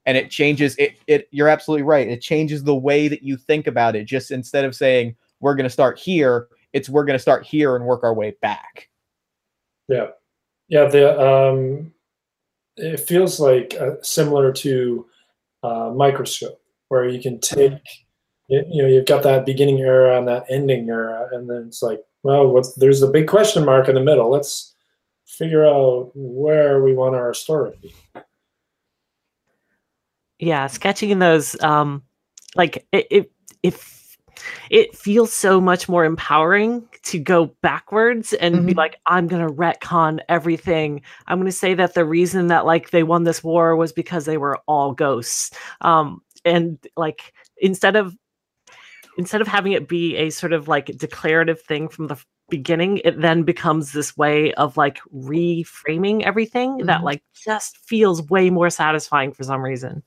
[0.06, 3.66] and it changes it it you're absolutely right it changes the way that you think
[3.66, 7.22] about it just instead of saying we're going to start here it's we're going to
[7.22, 8.88] start here and work our way back
[9.88, 10.08] Yeah,
[10.68, 10.84] yeah.
[10.86, 11.92] The um,
[12.76, 15.06] it feels like uh, similar to
[15.62, 17.72] uh, microscope, where you can take,
[18.48, 21.82] you, you know, you've got that beginning era and that ending era, and then it's
[21.82, 24.30] like, well, what's there's a big question mark in the middle.
[24.30, 24.74] Let's
[25.26, 27.94] figure out where we want our story to be.
[30.38, 32.02] yeah sketching those um
[32.56, 33.32] like it it
[33.64, 33.74] it,
[34.70, 38.76] it feels so much more empowering to go backwards and be Mhm.
[38.76, 43.24] like i'm gonna retcon everything i'm gonna say that the reason that like they won
[43.24, 45.50] this war was because they were all ghosts
[45.80, 48.16] um and like instead of
[49.18, 52.16] instead of having it be a sort of like declarative thing from the
[52.48, 57.04] beginning it then becomes this way of like reframing everything that Mhm.
[57.04, 60.02] like just feels way more satisfying for some reason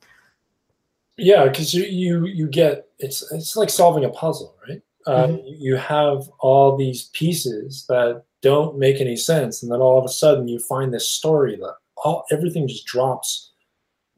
[1.17, 4.81] Yeah, because you, you you get it's it's like solving a puzzle, right?
[5.05, 10.05] Uh, You have all these pieces that don't make any sense, and then all of
[10.05, 13.51] a sudden you find this story that all everything just drops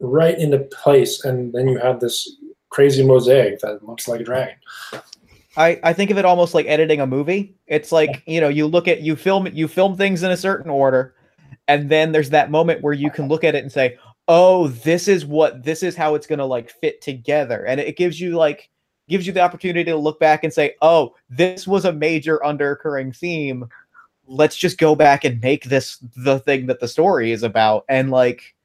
[0.00, 2.16] right into place, and then you have this
[2.74, 4.56] crazy mosaic that looks like a dragon.
[5.56, 7.54] I, I think of it almost like editing a movie.
[7.68, 10.70] It's like, you know, you look at you film you film things in a certain
[10.70, 11.14] order,
[11.68, 15.06] and then there's that moment where you can look at it and say, "Oh, this
[15.06, 18.32] is what this is how it's going to like fit together." And it gives you
[18.32, 18.70] like
[19.08, 23.12] gives you the opportunity to look back and say, "Oh, this was a major undercurring
[23.12, 23.68] theme.
[24.26, 28.10] Let's just go back and make this the thing that the story is about." And
[28.10, 28.56] like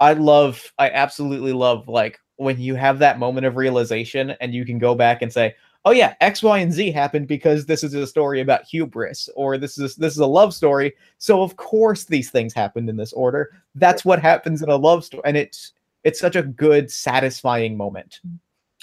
[0.00, 4.64] I love I absolutely love like when you have that moment of realization and you
[4.64, 7.94] can go back and say, oh yeah, X, Y, and Z happened because this is
[7.94, 10.94] a story about hubris, or this is this is a love story.
[11.18, 13.50] So of course these things happened in this order.
[13.74, 15.72] That's what happens in a love story, and it's
[16.04, 18.20] it's such a good, satisfying moment.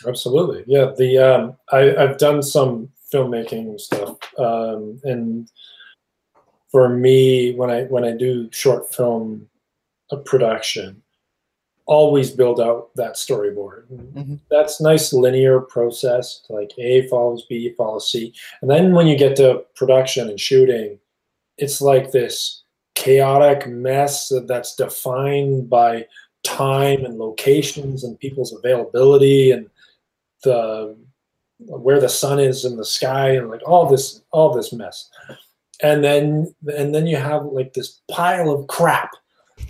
[0.07, 0.91] Absolutely, yeah.
[0.97, 5.51] The um, I, I've done some filmmaking stuff, um, and
[6.71, 9.47] for me, when I when I do short film
[10.11, 11.01] uh, production,
[11.89, 13.85] always build out that storyboard.
[13.91, 14.35] Mm-hmm.
[14.51, 18.31] That's nice linear process, like A follows B follows C.
[18.61, 20.99] And then when you get to production and shooting,
[21.57, 22.61] it's like this
[22.93, 26.05] chaotic mess that's defined by
[26.43, 29.67] time and locations and people's availability and
[30.43, 30.95] the
[31.57, 35.09] where the sun is in the sky and like all this all this mess
[35.81, 39.11] and then and then you have like this pile of crap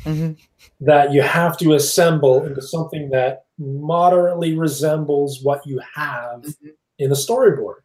[0.04, 0.34] mm-hmm
[0.80, 6.70] that you have to assemble into something that moderately resembles what you have mm-hmm.
[6.98, 7.82] in the storyboard.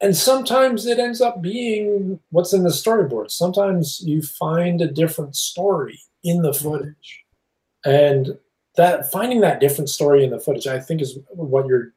[0.00, 3.30] And sometimes it ends up being what's in the storyboard.
[3.30, 6.68] Sometimes you find a different story in the mm-hmm.
[6.68, 7.24] footage.
[7.84, 8.38] And
[8.76, 11.92] that finding that different story in the footage, I think is what you're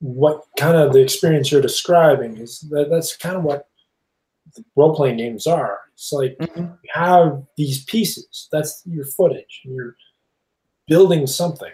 [0.00, 3.68] what kind of the experience you're describing is that that's kind of what
[4.76, 5.80] role playing games are.
[5.98, 6.60] It's like mm-hmm.
[6.60, 8.48] you have these pieces.
[8.52, 9.62] That's your footage.
[9.64, 9.96] And you're
[10.86, 11.72] building something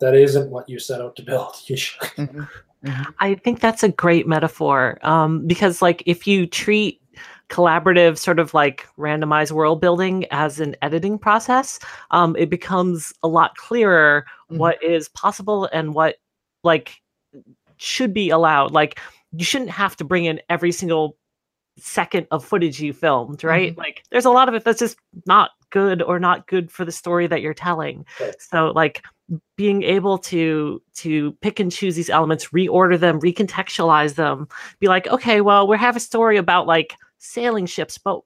[0.00, 1.52] that isn't what you set out to build.
[1.68, 2.40] mm-hmm.
[2.84, 3.10] Mm-hmm.
[3.20, 7.02] I think that's a great metaphor um, because, like, if you treat
[7.50, 13.26] collaborative sort of like randomized world building as an editing process um, it becomes a
[13.26, 14.58] lot clearer mm-hmm.
[14.58, 16.16] what is possible and what
[16.62, 17.00] like
[17.78, 19.00] should be allowed like
[19.32, 21.16] you shouldn't have to bring in every single
[21.78, 23.72] second of footage you filmed, right?
[23.72, 23.80] Mm-hmm.
[23.80, 26.92] Like there's a lot of it that's just not good or not good for the
[26.92, 28.04] story that you're telling.
[28.20, 28.34] Right.
[28.40, 29.02] So like
[29.56, 34.48] being able to to pick and choose these elements, reorder them, recontextualize them,
[34.80, 38.20] be like, okay, well, we have a story about like sailing ships, but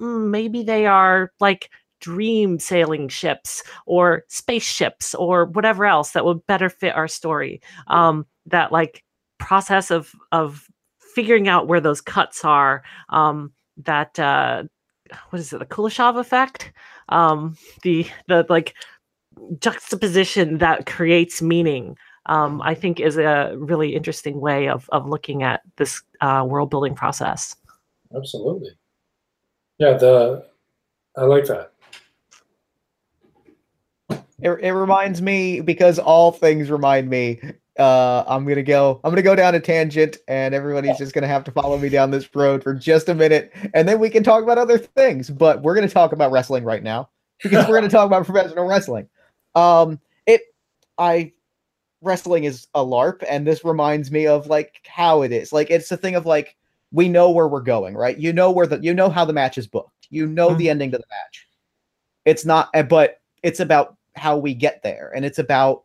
[0.00, 6.44] mm, maybe they are like dream sailing ships or spaceships or whatever else that would
[6.46, 7.62] better fit our story.
[7.86, 9.04] Um, that like
[9.38, 10.68] process of of
[11.14, 12.82] figuring out where those cuts are.
[13.08, 14.64] Um, that uh,
[15.30, 15.58] what is it?
[15.58, 16.72] The Kuleshov effect.
[17.08, 18.74] Um, the the like
[19.58, 21.96] juxtaposition that creates meaning.
[22.26, 26.70] Um, I think is a really interesting way of of looking at this uh, world
[26.70, 27.56] building process.
[28.14, 28.70] Absolutely.
[29.78, 30.46] Yeah, the
[31.16, 31.72] I like that.
[34.38, 37.40] It, it reminds me because all things remind me
[37.78, 41.42] uh i'm gonna go i'm gonna go down a tangent and everybody's just gonna have
[41.42, 43.50] to follow me down this road for just a minute.
[43.72, 46.82] And then we can talk about other things but we're gonna talk about wrestling right
[46.82, 47.08] now
[47.42, 49.08] because we're gonna talk about professional wrestling.
[49.54, 50.42] Um it
[50.98, 51.32] i
[52.02, 55.52] wrestling is a larp and this reminds me of like how it is.
[55.52, 56.56] Like it's a thing of like
[56.90, 58.18] we know where we're going right?
[58.18, 60.08] You know where the you know how the match is booked.
[60.10, 60.58] You know mm-hmm.
[60.58, 61.48] the ending to the match.
[62.26, 65.84] It's not eh, but it's about how we get there and it's about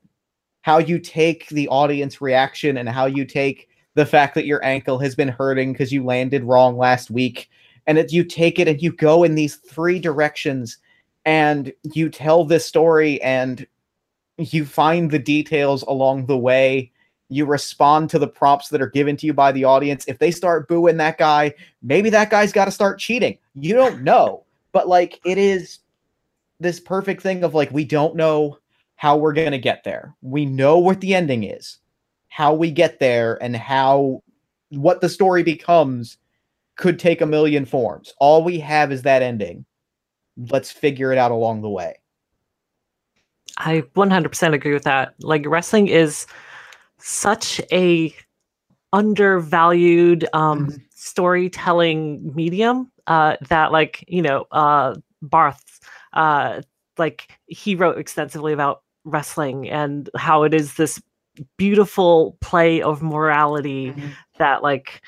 [0.68, 5.00] how you take the audience reaction and how you take the fact that your ankle
[5.00, 7.50] has been hurting because you landed wrong last week.
[7.86, 10.78] And it, you take it and you go in these three directions
[11.24, 13.66] and you tell this story and
[14.38, 16.92] you find the details along the way.
[17.30, 20.04] You respond to the prompts that are given to you by the audience.
[20.06, 23.38] If they start booing that guy maybe that guy's got to start cheating.
[23.56, 24.44] You don't know.
[24.74, 25.80] But like it is
[26.60, 28.58] this perfect thing of like we don't know
[28.98, 30.16] how we're going to get there.
[30.22, 31.78] We know what the ending is.
[32.28, 34.22] How we get there and how
[34.70, 36.18] what the story becomes
[36.76, 38.14] could take a million forms.
[38.20, 39.66] All we have is that ending.
[40.36, 41.96] Let's figure it out along the way.
[43.58, 45.16] I 100% agree with that.
[45.22, 46.28] Like wrestling is
[47.00, 48.14] such a
[48.94, 50.78] undervalued um, mm-hmm.
[50.94, 55.80] storytelling medium uh, that like, you know, uh, Barthes
[56.14, 56.62] uh,
[56.98, 61.02] like he wrote extensively about wrestling and how it is this
[61.58, 64.08] beautiful play of morality mm-hmm.
[64.38, 65.02] that like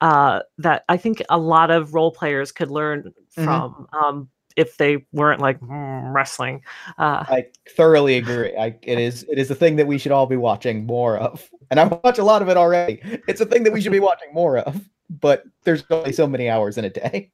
[0.00, 3.44] uh that i think a lot of role players could learn mm-hmm.
[3.44, 3.96] from mm-hmm.
[3.96, 6.62] um if they weren't like mm, wrestling.
[6.98, 7.46] Uh, I
[7.76, 8.56] thoroughly agree.
[8.56, 11.48] I, it is it is a thing that we should all be watching more of,
[11.70, 13.00] and I watch a lot of it already.
[13.28, 16.48] It's a thing that we should be watching more of, but there's only so many
[16.48, 17.30] hours in a day.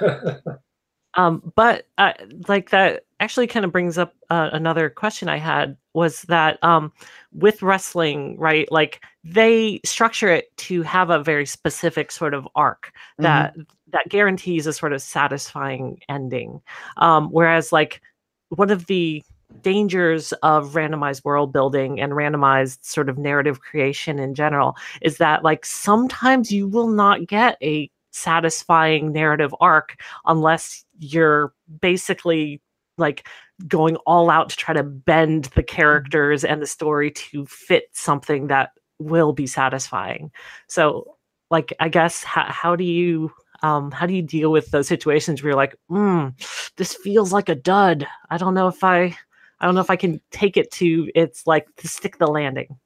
[1.14, 2.12] um, but uh,
[2.48, 6.92] like that actually kind of brings up uh, another question I had was that um,
[7.32, 8.70] with wrestling, right?
[8.72, 13.62] Like they structure it to have a very specific sort of arc that mm-hmm.
[13.92, 16.60] that guarantees a sort of satisfying ending.
[16.96, 18.00] Um, whereas like
[18.48, 19.22] one of the
[19.60, 25.44] dangers of randomized world building and randomized sort of narrative creation in general is that
[25.44, 32.62] like sometimes you will not get a satisfying narrative arc unless you're basically
[32.98, 33.26] like
[33.66, 35.74] going all out to try to bend the mm-hmm.
[35.76, 40.30] characters and the story to fit something that will be satisfying.
[40.68, 41.16] So,
[41.50, 43.32] like, I guess how, how do you
[43.62, 46.34] um, how do you deal with those situations where you're like, mm,
[46.76, 48.06] this feels like a dud.
[48.28, 49.16] I don't know if I
[49.60, 52.78] I don't know if I can take it to it's like to stick the landing.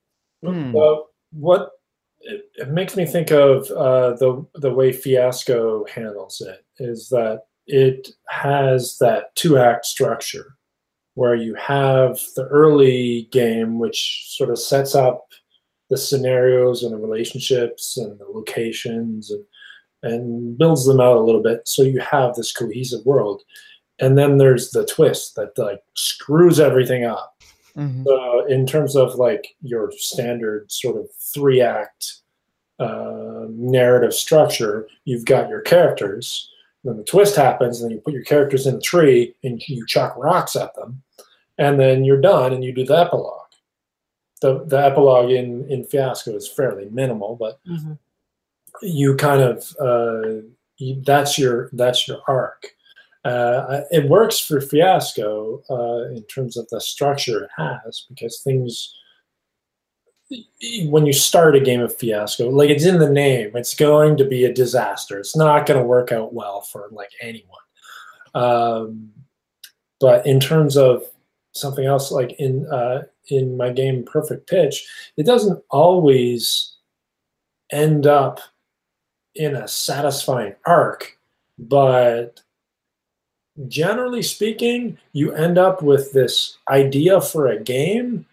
[0.73, 1.71] Well, what
[2.21, 7.45] it, it, makes me think of uh, the the way Fiasco handles it is that
[7.67, 10.57] it has that two act structure
[11.15, 15.29] where you have the early game, which sort of sets up
[15.89, 19.45] the scenarios and the relationships and the locations and
[20.03, 21.67] and builds them out a little bit.
[21.67, 23.43] So you have this cohesive world.
[23.99, 27.33] And then there's the twist that like screws everything up.
[27.77, 28.05] Mm-hmm.
[28.07, 32.23] so in terms of like your standard sort of three act
[32.79, 36.51] uh, narrative structure you've got your characters
[36.85, 39.85] then the twist happens and then you put your characters in a tree and you
[39.87, 41.03] chuck rocks at them
[41.59, 43.47] and then you're done and you do the epilogue
[44.41, 47.93] the the epilogue in in Fiasco is fairly minimal, but mm-hmm.
[48.83, 50.43] you kind of uh,
[50.79, 52.69] you, that's your that's your arc.
[53.25, 58.95] Uh, it works for Fiasco uh, in terms of the structure it has because things
[60.87, 64.25] when you start a game of fiasco like it's in the name it's going to
[64.25, 67.61] be a disaster it's not going to work out well for like anyone
[68.35, 69.11] um,
[70.01, 71.05] but in terms of
[71.53, 76.75] something else like in uh, in my game Perfect Pitch, it doesn't always
[77.71, 78.41] end up
[79.35, 81.19] in a satisfying arc,
[81.59, 82.41] but
[83.69, 88.27] generally speaking, you end up with this idea for a game.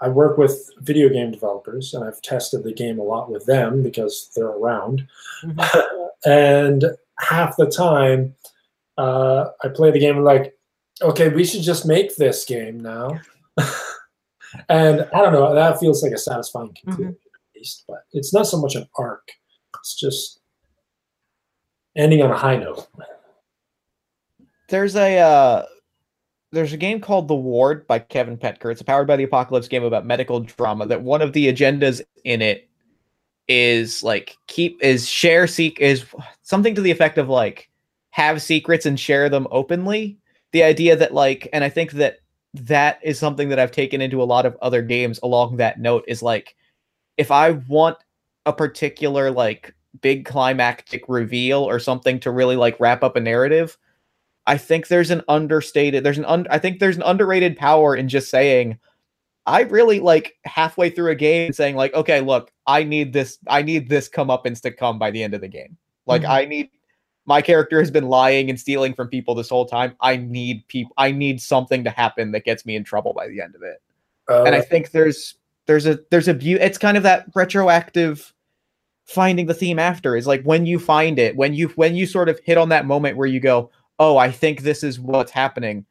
[0.00, 3.82] I work with video game developers and I've tested the game a lot with them
[3.82, 5.06] because they're around.
[5.44, 5.90] Mm-hmm.
[6.30, 6.84] and
[7.18, 8.34] half the time,
[8.96, 10.56] uh, I play the game and like,
[11.02, 13.20] okay, we should just make this game now.
[14.68, 17.34] and I don't know, that feels like a satisfying conclusion mm-hmm.
[17.34, 19.28] at least, but it's not so much an arc.
[19.78, 20.40] It's just
[21.96, 22.86] ending on a high note.
[24.68, 25.66] There's a uh,
[26.52, 28.72] there's a game called The Ward by Kevin Petker.
[28.72, 30.86] It's a powered by the apocalypse game about medical drama.
[30.86, 32.68] That one of the agendas in it
[33.50, 36.04] is like keep is share seek is
[36.42, 37.68] something to the effect of like
[38.10, 40.16] have secrets and share them openly
[40.52, 42.18] the idea that like and i think that
[42.54, 46.04] that is something that i've taken into a lot of other games along that note
[46.06, 46.54] is like
[47.16, 47.98] if i want
[48.46, 53.76] a particular like big climactic reveal or something to really like wrap up a narrative
[54.46, 58.08] i think there's an understated there's an un, i think there's an underrated power in
[58.08, 58.78] just saying
[59.46, 63.62] i really like halfway through a game saying like okay look i need this i
[63.62, 65.76] need this come up to come by the end of the game
[66.06, 66.32] like mm-hmm.
[66.32, 66.70] i need
[67.26, 69.94] my character has been lying and stealing from people this whole time.
[70.00, 70.92] I need people.
[70.96, 73.80] I need something to happen that gets me in trouble by the end of it.
[74.28, 75.36] Uh, and I think there's
[75.66, 76.56] there's a there's a view.
[76.56, 78.34] It's kind of that retroactive
[79.04, 82.28] finding the theme after is like when you find it when you when you sort
[82.28, 83.68] of hit on that moment where you go
[84.00, 85.86] oh i think this is what's happening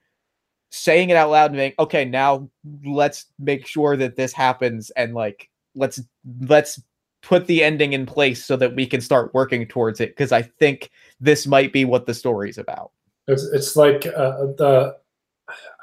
[0.72, 2.48] saying it out loud and being okay now
[2.84, 6.02] let's make sure that this happens and like let's
[6.42, 6.82] let's
[7.22, 10.42] put the ending in place so that we can start working towards it because I
[10.42, 10.90] think
[11.20, 12.92] this might be what the story's about.
[13.28, 14.96] It's it's like uh, the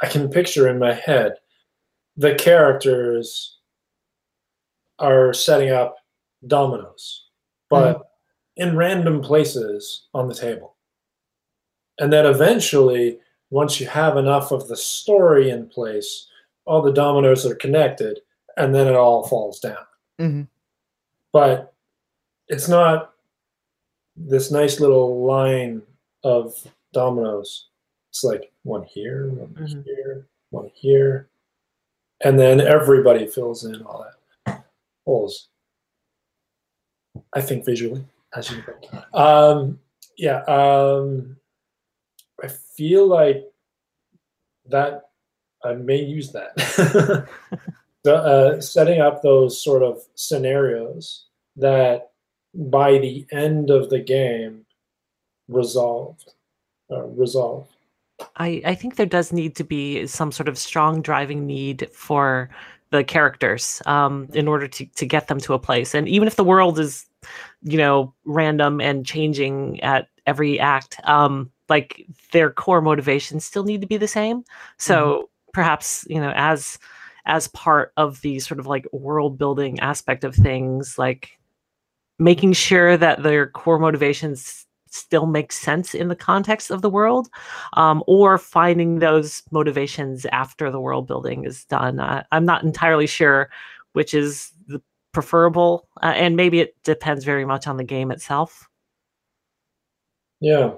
[0.02, 1.34] I can picture in my head
[2.16, 3.58] the characters
[4.98, 5.96] are setting up
[6.46, 7.26] dominoes,
[7.68, 8.68] but mm-hmm.
[8.68, 10.75] in random places on the table.
[11.98, 13.18] And then eventually,
[13.50, 16.28] once you have enough of the story in place,
[16.64, 18.20] all the dominoes are connected,
[18.56, 19.86] and then it all falls down.
[20.20, 20.42] Mm-hmm
[21.36, 21.74] but
[22.48, 23.12] it's not
[24.16, 25.82] this nice little line
[26.24, 26.54] of
[26.94, 27.68] dominoes.
[28.08, 29.82] It's like one here, one mm-hmm.
[29.82, 31.28] here, one here,
[32.24, 34.06] and then everybody fills in all
[34.46, 34.64] that
[35.04, 35.48] holes.
[37.34, 38.02] I think visually,
[38.34, 39.04] as you think.
[39.12, 39.78] Um,
[40.16, 40.38] yeah.
[40.44, 41.36] Um,
[42.42, 43.44] I feel like
[44.66, 45.10] that
[45.64, 46.56] I may use that.
[48.04, 51.26] the, uh, setting up those sort of scenarios
[51.56, 52.10] that
[52.54, 54.64] by the end of the game
[55.48, 56.32] resolved
[56.90, 57.70] uh, resolved
[58.36, 62.50] I, I think there does need to be some sort of strong driving need for
[62.90, 65.94] the characters um, in order to, to get them to a place.
[65.94, 67.06] And even if the world is,
[67.62, 73.80] you know, random and changing at every act, um, like their core motivations still need
[73.80, 74.44] to be the same.
[74.78, 75.50] So mm-hmm.
[75.52, 76.78] perhaps, you know, as
[77.26, 81.38] as part of the sort of like world building aspect of things, like
[82.18, 87.28] making sure that their core motivations still make sense in the context of the world,
[87.74, 92.00] um, or finding those motivations after the world building is done.
[92.00, 93.50] Uh, I'm not entirely sure
[93.96, 94.80] which is the
[95.12, 98.68] preferable, uh, and maybe it depends very much on the game itself.
[100.40, 100.74] Yeah,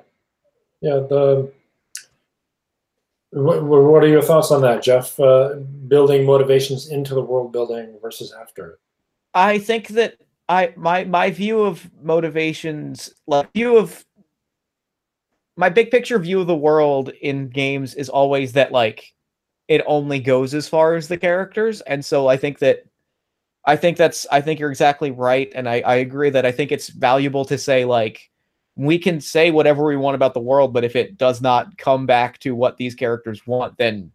[0.80, 0.96] yeah.
[1.08, 1.52] The
[3.30, 5.18] what, what are your thoughts on that, Jeff?
[5.20, 5.56] Uh,
[5.86, 8.78] building motivations into the world building versus after.
[9.34, 10.16] I think that
[10.48, 14.04] I my my view of motivations, like view of
[15.56, 19.12] my big picture view of the world in games is always that like
[19.66, 22.84] it only goes as far as the characters, and so I think that
[23.66, 26.72] I think that's I think you're exactly right, and I I agree that I think
[26.72, 28.30] it's valuable to say like
[28.78, 32.06] we can say whatever we want about the world, but if it does not come
[32.06, 34.12] back to what these characters want, then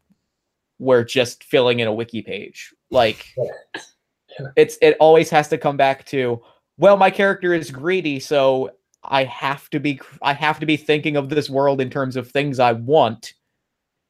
[0.79, 2.73] we're just filling in a wiki page.
[2.89, 3.27] Like
[4.55, 6.41] it's it always has to come back to
[6.77, 8.71] well my character is greedy so
[9.03, 12.29] i have to be i have to be thinking of this world in terms of
[12.29, 13.33] things i want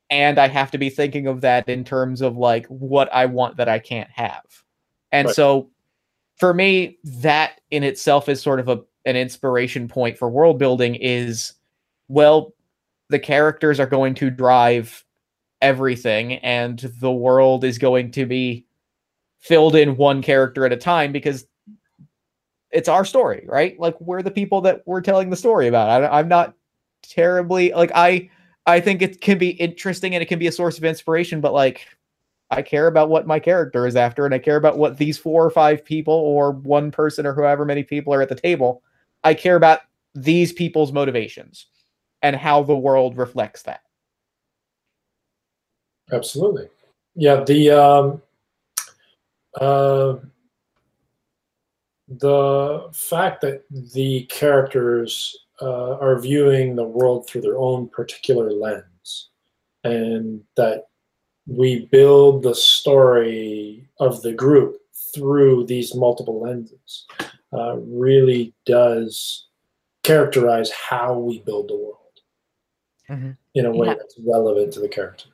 [0.10, 3.58] and i have to be thinking of that in terms of like what i want
[3.58, 4.44] that i can't have
[5.12, 5.36] and right.
[5.36, 5.70] so
[6.38, 10.96] for me that in itself is sort of a an inspiration point for world building
[10.96, 11.54] is
[12.08, 12.54] well
[13.10, 15.04] the characters are going to drive
[15.62, 18.66] everything and the world is going to be
[19.40, 21.46] filled in one character at a time because
[22.72, 23.80] it's our story, right?
[23.80, 26.04] Like we're the people that we're telling the story about.
[26.04, 26.56] I, I'm not
[27.04, 28.30] terribly like I
[28.66, 31.54] I think it can be interesting and it can be a source of inspiration, but
[31.54, 31.88] like
[32.50, 35.46] I care about what my character is after, and I care about what these four
[35.46, 38.82] or five people or one person or however many people are at the table.
[39.24, 39.80] I care about
[40.16, 41.68] these people's motivations
[42.22, 43.82] and how the world reflects that.
[46.12, 46.70] Absolutely.
[47.16, 48.22] Yeah, the um
[49.60, 50.16] uh,
[52.08, 53.64] the fact that
[53.94, 59.30] the characters uh, are viewing the world through their own particular lens,
[59.84, 60.88] and that
[61.48, 64.78] we build the story of the group
[65.14, 67.06] through these multiple lenses
[67.56, 69.48] uh, really does
[70.04, 71.98] characterize how we build the world
[73.10, 73.32] mm-hmm.
[73.56, 73.94] in a way yeah.
[73.96, 75.30] that's relevant to the character.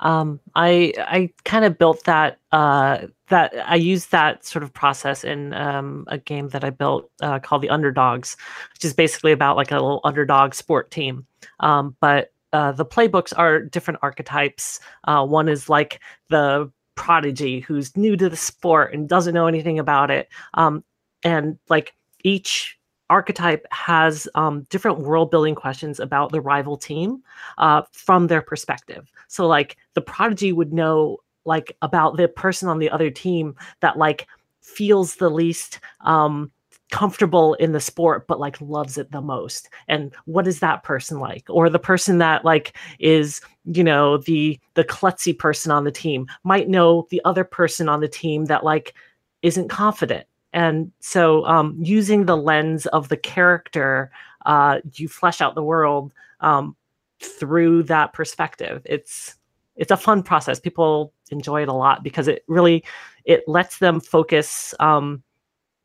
[0.00, 5.24] Um, I I kind of built that uh, that I used that sort of process
[5.24, 8.36] in um, a game that I built uh, called the Underdogs,
[8.74, 11.26] which is basically about like a little underdog sport team.
[11.60, 14.80] Um, but uh, the playbooks are different archetypes.
[15.04, 19.78] Uh, one is like the prodigy who's new to the sport and doesn't know anything
[19.78, 20.28] about it.
[20.54, 20.84] Um,
[21.22, 21.94] and like
[22.24, 27.22] each archetype has um, different world building questions about the rival team
[27.58, 29.10] uh, from their perspective.
[29.28, 33.96] So, like, the prodigy would know like about the person on the other team that
[33.96, 34.26] like
[34.60, 36.50] feels the least um,
[36.90, 39.68] comfortable in the sport but like loves it the most.
[39.88, 41.44] And what is that person like?
[41.48, 46.26] Or the person that like is you know the the klutzy person on the team
[46.44, 48.94] might know the other person on the team that like
[49.42, 50.26] isn't confident
[50.56, 54.10] and so um, using the lens of the character
[54.46, 56.74] uh, you flesh out the world um,
[57.20, 58.80] through that perspective.
[58.86, 59.36] It's
[59.76, 60.58] it's a fun process.
[60.58, 62.82] People enjoy it a lot because it really
[63.26, 65.22] it lets them focus um,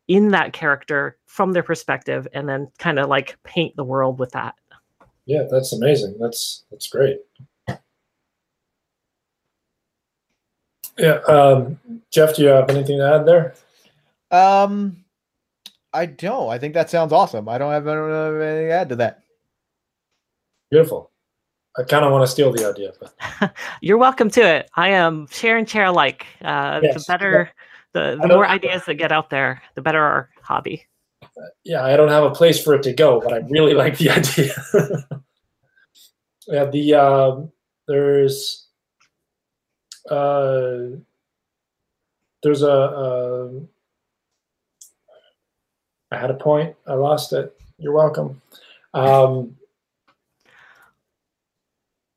[0.08, 4.30] in that character from their perspective and then kind of like paint the world with
[4.30, 4.54] that.
[5.26, 6.16] Yeah that's amazing.
[6.18, 7.18] That's that's great.
[10.96, 11.78] Yeah um,
[12.10, 13.54] jeff do you have anything to add there
[14.32, 15.04] um,
[15.92, 16.50] I don't.
[16.50, 17.48] I think that sounds awesome.
[17.48, 19.22] I don't have, i don't anything to add to that.
[20.70, 21.10] Beautiful.
[21.78, 24.70] I kind of want to steal the idea, but you're welcome to it.
[24.76, 26.26] I am share and share alike.
[26.42, 26.94] Uh, yes.
[26.94, 27.50] The better,
[27.92, 30.86] the, the more ideas that get out there, the better our hobby.
[31.64, 34.10] yeah, I don't have a place for it to go, but I really like the
[34.10, 34.54] idea.
[36.46, 37.52] yeah, the um,
[37.88, 38.68] there's
[40.10, 40.96] uh,
[42.42, 43.68] there's a, a um,
[46.12, 46.76] I had a point.
[46.86, 47.58] I lost it.
[47.78, 48.40] You're welcome.
[48.92, 49.56] Um,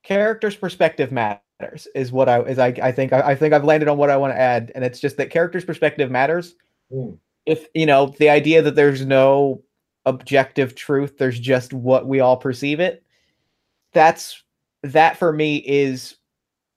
[0.03, 3.87] character's perspective matters is what I is I, I think I, I think I've landed
[3.87, 6.55] on what I want to add, and it's just that character's perspective matters.
[6.91, 7.17] Mm.
[7.45, 9.63] If you know the idea that there's no
[10.05, 13.03] objective truth, there's just what we all perceive it.
[13.93, 14.43] That's
[14.83, 16.17] that for me is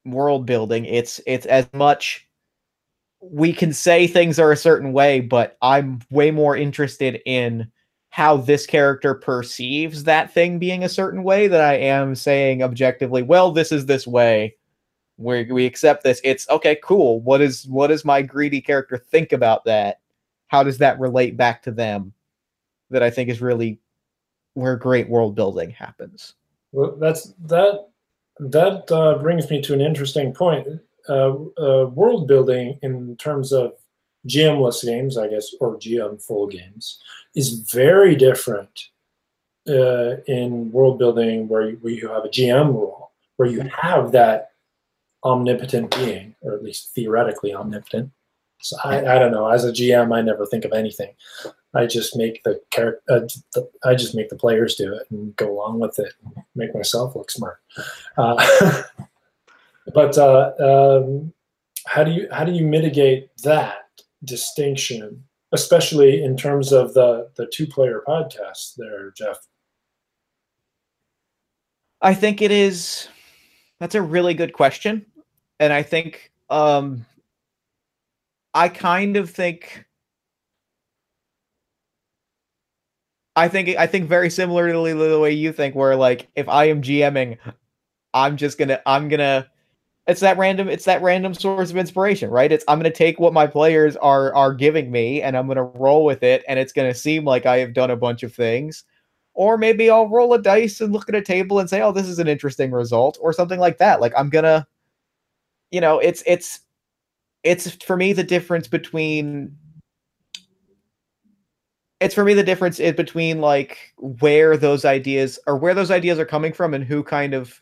[0.07, 0.85] world building.
[0.85, 2.28] It's it's as much
[3.21, 7.71] we can say things are a certain way, but I'm way more interested in
[8.11, 13.23] how this character perceives that thing being a certain way than I am saying objectively,
[13.23, 14.57] well, this is this way.
[15.19, 16.21] We we accept this.
[16.23, 17.21] It's okay, cool.
[17.21, 20.01] What is what does my greedy character think about that?
[20.47, 22.13] How does that relate back to them?
[22.91, 23.81] That I think is really
[24.55, 26.35] where great world building happens.
[26.73, 27.89] Well, that's that.
[28.39, 30.69] That uh, brings me to an interesting point.
[31.09, 33.73] Uh, uh, world building in terms of
[34.27, 37.01] GM-less games, I guess, or GM full games,
[37.35, 38.89] is very different
[39.69, 44.13] uh, in world building where you, where you have a GM role, where you have
[44.13, 44.53] that
[45.25, 48.11] omnipotent being, or at least theoretically omnipotent.
[48.61, 49.49] So I, I don't know.
[49.49, 51.15] As a GM, I never think of anything.
[51.75, 53.31] I just make the character.
[53.57, 56.13] Uh, I just make the players do it and go along with it.
[56.55, 57.61] make myself look smart.
[58.17, 58.83] Uh,
[59.95, 61.33] but uh, um,
[61.87, 63.79] how do you how do you mitigate that
[64.25, 69.39] distinction, especially in terms of the the two player podcast there, Jeff?
[72.01, 73.09] I think it is.
[73.81, 75.07] That's a really good question,
[75.61, 77.07] and I think um,
[78.55, 79.85] I kind of think.
[83.37, 86.65] I think I think very similarly to the way you think, where like if I
[86.65, 87.39] am GMing,
[88.13, 89.49] I'm just gonna I'm gonna
[90.09, 92.51] it's that random it's that random source of inspiration right?
[92.51, 95.57] It's i'm going to take what my players are are giving me and i'm going
[95.57, 98.23] to roll with it and it's going to seem like i have done a bunch
[98.23, 98.85] of things.
[99.35, 102.09] Or maybe i'll roll a dice and look at a table and say oh this
[102.09, 104.01] is an interesting result or something like that.
[104.01, 104.67] Like i'm going to
[105.71, 106.61] you know it's it's
[107.45, 109.55] it's for me the difference between
[112.01, 116.19] it's for me the difference is between like where those ideas or where those ideas
[116.19, 117.61] are coming from and who kind of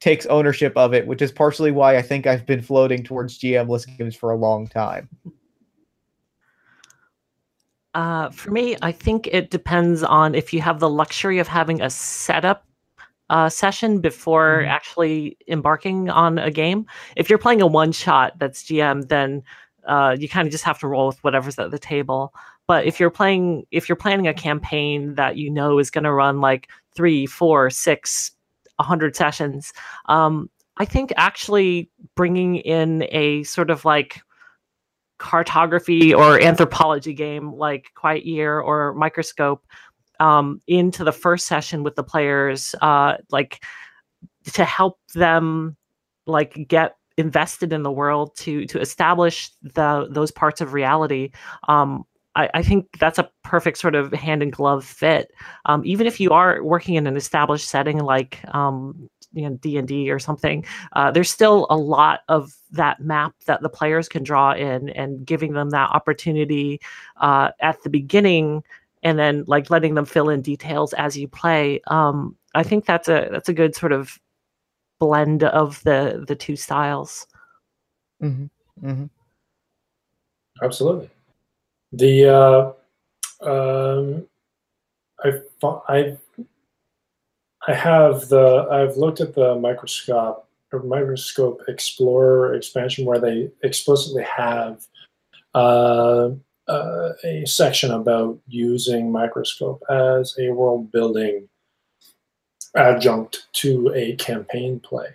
[0.00, 3.86] takes ownership of it, which is partially why I think I've been floating towards GM-less
[3.86, 5.08] games for a long time.
[7.94, 11.80] Uh, for me, I think it depends on if you have the luxury of having
[11.80, 12.66] a setup
[13.30, 14.70] uh, session before mm-hmm.
[14.70, 16.86] actually embarking on a game.
[17.16, 19.42] If you're playing a one shot that's GM, then
[19.86, 22.34] uh, you kind of just have to roll with whatever's at the table.
[22.66, 26.12] But if you're playing, if you're planning a campaign that you know is going to
[26.12, 28.32] run like three, four, six,
[28.76, 29.72] 100 sessions.
[30.06, 34.20] Um, I think actually bringing in a sort of like
[35.18, 39.64] cartography or anthropology game like Quiet Year or Microscope
[40.20, 43.62] um, into the first session with the players, uh, like
[44.52, 45.76] to help them
[46.26, 51.30] like get invested in the world to to establish the those parts of reality
[51.68, 52.04] um,
[52.36, 55.32] I, I, think that's a perfect sort of hand in glove fit.
[55.64, 59.76] Um, even if you are working in an established setting like um, you know D
[59.78, 64.08] and D or something, uh, there's still a lot of that map that the players
[64.08, 66.80] can draw in, and giving them that opportunity
[67.16, 68.62] uh, at the beginning,
[69.02, 71.80] and then like letting them fill in details as you play.
[71.86, 74.20] Um, I think that's a that's a good sort of
[74.98, 77.26] blend of the the two styles.
[78.22, 78.86] Mm-hmm.
[78.86, 79.06] Mm-hmm.
[80.62, 81.10] Absolutely.
[81.92, 82.74] The
[83.44, 84.26] uh, um,
[85.24, 85.40] I
[85.88, 86.16] I
[87.68, 90.46] I have the I've looked at the microscope
[90.84, 94.86] microscope explorer expansion where they explicitly have
[95.54, 96.30] uh,
[96.68, 101.48] uh, a section about using microscope as a world building
[102.74, 105.08] adjunct to a campaign play.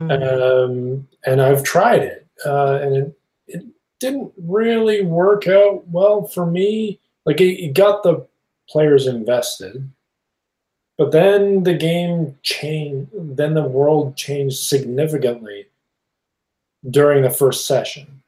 [0.00, 0.22] Mm-hmm.
[0.22, 3.17] Um, and I've tried it, uh, and it
[4.00, 7.00] didn't really work out well for me.
[7.24, 8.26] Like it, it got the
[8.68, 9.90] players invested,
[10.96, 13.10] but then the game changed.
[13.14, 15.66] Then the world changed significantly
[16.90, 18.22] during the first session.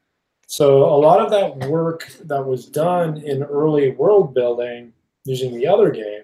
[0.47, 4.91] So a lot of that work that was done in early world building
[5.23, 6.23] using the other game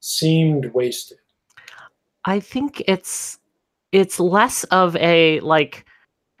[0.00, 1.18] seemed wasted.
[2.26, 3.38] I think it's
[3.92, 5.86] it's less of a like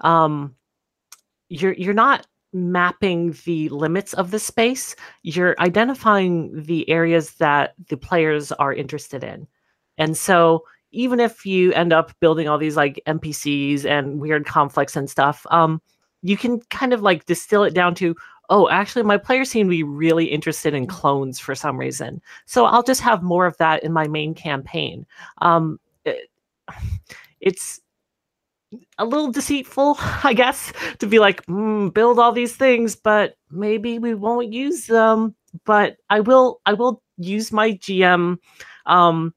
[0.00, 0.54] um
[1.48, 7.96] you're you're not mapping the limits of the space, you're identifying the areas that the
[7.96, 9.46] players are interested in.
[9.98, 14.96] And so even if you end up building all these like NPCs and weird conflicts
[14.96, 15.82] and stuff, um,
[16.22, 18.14] you can kind of like distill it down to,
[18.48, 22.22] oh, actually, my players seem to be really interested in clones for some reason.
[22.46, 25.04] So I'll just have more of that in my main campaign.
[25.42, 26.30] Um, it,
[27.40, 27.80] it's
[28.98, 33.98] a little deceitful, I guess, to be like, mm, build all these things, but maybe
[33.98, 35.34] we won't use them.
[35.64, 38.38] But I will, I will use my GM,
[38.86, 39.34] um,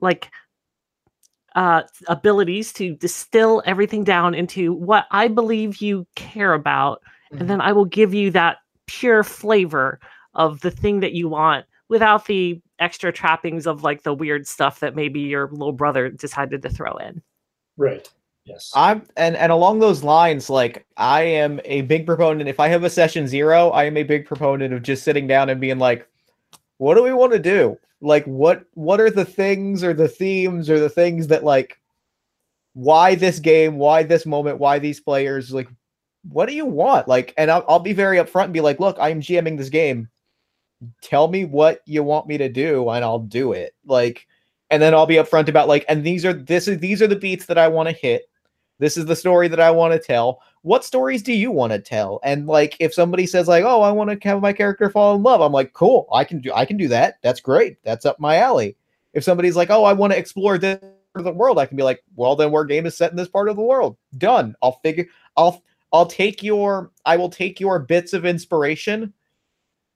[0.00, 0.30] like,
[1.54, 7.38] uh, abilities to distill everything down into what I believe you care about, mm-hmm.
[7.38, 10.00] and then I will give you that pure flavor
[10.34, 14.80] of the thing that you want without the extra trappings of like the weird stuff
[14.80, 17.22] that maybe your little brother decided to throw in.
[17.76, 18.08] Right.
[18.44, 18.70] Yes.
[18.74, 22.48] I'm and and along those lines, like I am a big proponent.
[22.48, 25.48] If I have a session zero, I am a big proponent of just sitting down
[25.48, 26.06] and being like,
[26.76, 27.78] what do we want to do?
[28.02, 31.80] Like what what are the things or the themes or the things that like
[32.74, 35.68] why this game, why this moment, why these players, like
[36.28, 37.08] what do you want?
[37.08, 40.08] Like, and I'll, I'll be very upfront and be like, look, I'm GMing this game.
[41.02, 43.74] Tell me what you want me to do and I'll do it.
[43.86, 44.26] Like,
[44.70, 47.16] and then I'll be upfront about like, and these are this is these are the
[47.16, 48.24] beats that I want to hit
[48.84, 50.42] this is the story that I want to tell.
[50.62, 52.20] What stories do you want to tell?
[52.22, 55.22] And like if somebody says like, "Oh, I want to have my character fall in
[55.22, 56.06] love." I'm like, "Cool.
[56.12, 57.16] I can do I can do that.
[57.22, 57.82] That's great.
[57.82, 58.76] That's up my alley."
[59.14, 61.76] If somebody's like, "Oh, I want to explore this part of the world." I can
[61.76, 64.54] be like, "Well, then where game is set in this part of the world." Done.
[64.62, 65.06] I'll figure
[65.36, 65.62] I'll
[65.92, 69.14] I'll take your I will take your bits of inspiration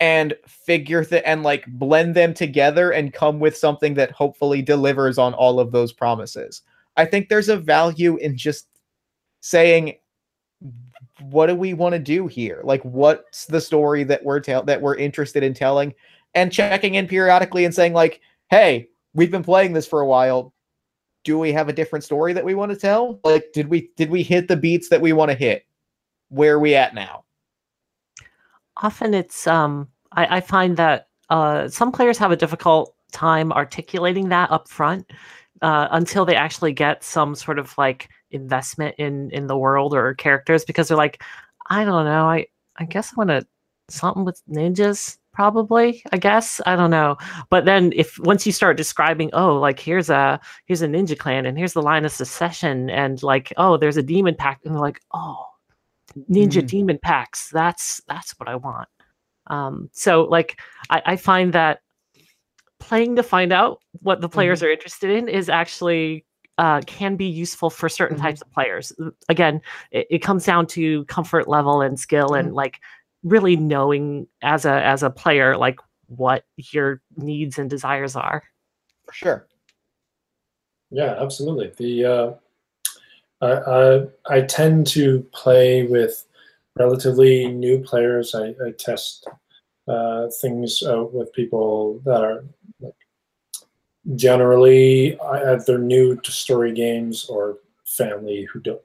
[0.00, 5.18] and figure that and like blend them together and come with something that hopefully delivers
[5.18, 6.62] on all of those promises.
[6.96, 8.66] I think there's a value in just
[9.40, 9.94] saying
[11.20, 12.60] what do we want to do here?
[12.64, 15.94] Like what's the story that we're tell that we're interested in telling
[16.34, 18.20] and checking in periodically and saying like,
[18.50, 20.52] "Hey, we've been playing this for a while.
[21.24, 23.20] Do we have a different story that we want to tell?
[23.24, 25.66] Like did we did we hit the beats that we want to hit?
[26.28, 27.24] Where are we at now?"
[28.76, 34.28] Often it's um I, I find that uh some players have a difficult time articulating
[34.28, 35.10] that up front
[35.62, 40.14] uh, until they actually get some sort of like investment in in the world or
[40.14, 41.22] characters because they're like
[41.68, 43.46] i don't know i i guess i want to
[43.88, 47.16] something with ninjas probably i guess i don't know
[47.48, 51.46] but then if once you start describing oh like here's a here's a ninja clan
[51.46, 54.80] and here's the line of secession and like oh there's a demon pack and they're
[54.80, 55.44] like oh
[56.30, 56.66] ninja mm.
[56.66, 58.88] demon packs that's that's what i want
[59.46, 60.60] um so like
[60.90, 61.80] i i find that
[62.78, 64.68] playing to find out what the players mm-hmm.
[64.68, 66.24] are interested in is actually
[66.58, 68.26] uh, can be useful for certain mm-hmm.
[68.26, 68.92] types of players.
[69.28, 69.60] Again,
[69.92, 72.46] it, it, comes down to comfort level and skill, mm-hmm.
[72.46, 72.80] and like
[73.22, 78.42] really knowing as a as a player like what your needs and desires are.
[79.06, 79.48] For sure.
[80.90, 81.72] Yeah, absolutely.
[81.76, 82.32] The uh,
[83.40, 84.06] I, I
[84.36, 86.24] I tend to play with
[86.76, 88.34] relatively new players.
[88.34, 89.28] I, I test
[89.86, 92.44] uh, things out with people that are
[92.80, 92.94] like,
[94.14, 98.80] generally either new to story games or family who don't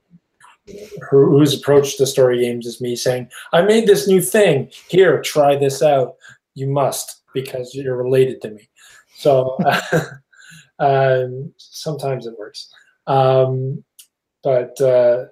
[1.09, 4.69] whose approach to story games is me saying, I made this new thing.
[4.87, 6.15] Here, try this out.
[6.55, 8.69] You must because you're related to me.
[9.15, 9.57] So
[10.79, 12.73] um, sometimes it works.
[13.07, 13.83] Um,
[14.43, 15.25] but uh,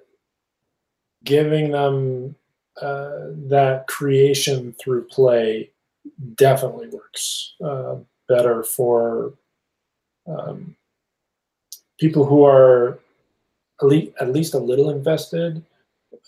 [1.24, 2.34] giving them
[2.80, 5.70] uh, that creation through play
[6.34, 7.96] definitely works uh,
[8.28, 9.34] better for
[10.38, 10.76] um,
[11.98, 12.98] people who are
[13.80, 15.62] at least, at least a little invested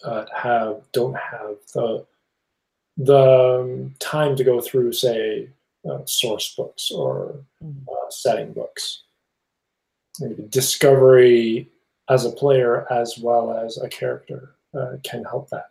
[0.04, 2.04] uh, have don't have the
[2.96, 5.48] the um, time to go through say
[5.90, 7.74] uh, source books or mm.
[7.88, 9.02] uh, setting books
[10.20, 11.68] Maybe discovery
[12.08, 15.70] as a player as well as a character uh, can help that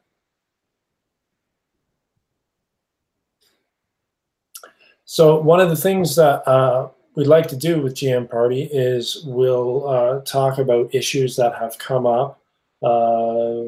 [5.06, 9.24] So one of the things that uh, we'd like to do with GM Party is
[9.26, 12.42] we'll uh, talk about issues that have come up
[12.82, 13.64] uh,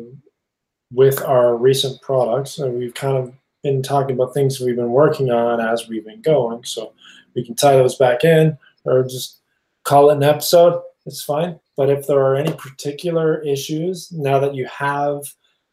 [0.91, 2.58] with our recent products.
[2.58, 3.34] And we've kind of
[3.64, 6.64] been talking about things we've been working on as we've been going.
[6.64, 6.93] So
[7.36, 9.39] we can tie those back in or just
[9.84, 10.82] call it an episode.
[11.06, 11.60] It's fine.
[11.78, 15.22] But if there are any particular issues, now that you have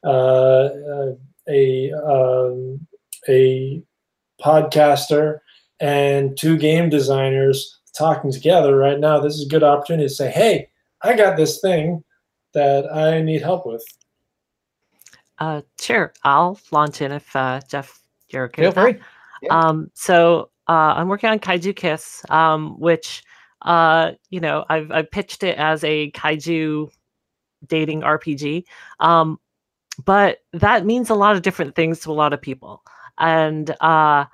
[0.05, 1.13] uh, uh,
[1.49, 2.87] a um,
[3.29, 3.83] a
[4.43, 5.39] podcaster
[5.83, 10.31] and two game designers talking together right now, this is a good opportunity to say,
[10.31, 10.71] hey,
[11.03, 12.05] I got this thing
[12.55, 13.85] that I need help with.
[15.39, 18.97] Uh, sure, I'll launch in if uh, Jeff, you're okay Feel free.
[19.43, 19.59] Yeah.
[19.59, 23.25] Um, so uh, I'm working on Kaiju Kiss, um, which
[23.63, 26.91] uh, you know I've, I've pitched it as a kaiju
[27.67, 28.65] dating RPG,
[29.01, 29.41] um,
[30.05, 32.85] but that means a lot of different things to a lot of people,
[33.19, 34.27] and uh,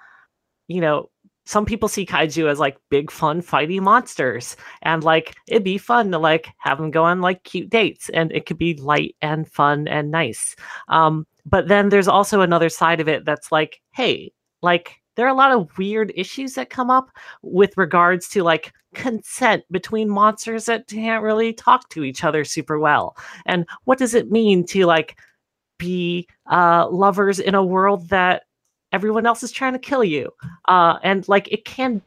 [0.66, 1.08] you know
[1.48, 6.10] some people see kaiju as like big fun fighty monsters and like it'd be fun
[6.12, 9.48] to like have them go on like cute dates and it could be light and
[9.48, 10.54] fun and nice.
[10.88, 14.30] Um but then there's also another side of it that's like hey
[14.60, 17.08] like there are a lot of weird issues that come up
[17.40, 22.78] with regards to like consent between monsters that can't really talk to each other super
[22.78, 23.16] well.
[23.46, 25.16] And what does it mean to like
[25.78, 28.42] be uh lovers in a world that
[28.92, 30.30] everyone else is trying to kill you
[30.68, 32.02] uh and like it can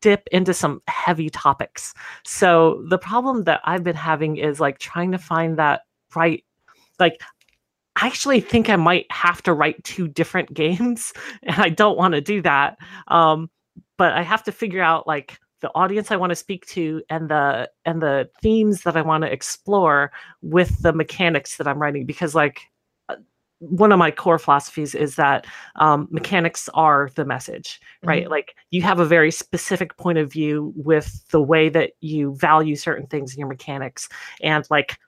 [0.00, 5.12] dip into some heavy topics so the problem that i've been having is like trying
[5.12, 5.82] to find that
[6.14, 6.44] right
[6.98, 7.20] like
[7.96, 11.12] I actually think I might have to write two different games,
[11.44, 12.76] and I don't want to do that.
[13.08, 13.50] Um,
[13.96, 17.28] but I have to figure out like the audience I want to speak to and
[17.28, 20.12] the and the themes that I want to explore
[20.42, 22.60] with the mechanics that I'm writing because like
[23.60, 25.46] one of my core philosophies is that
[25.76, 28.32] um, mechanics are the message right mm-hmm.
[28.32, 32.76] like you have a very specific point of view with the way that you value
[32.76, 34.08] certain things in your mechanics
[34.42, 34.98] and like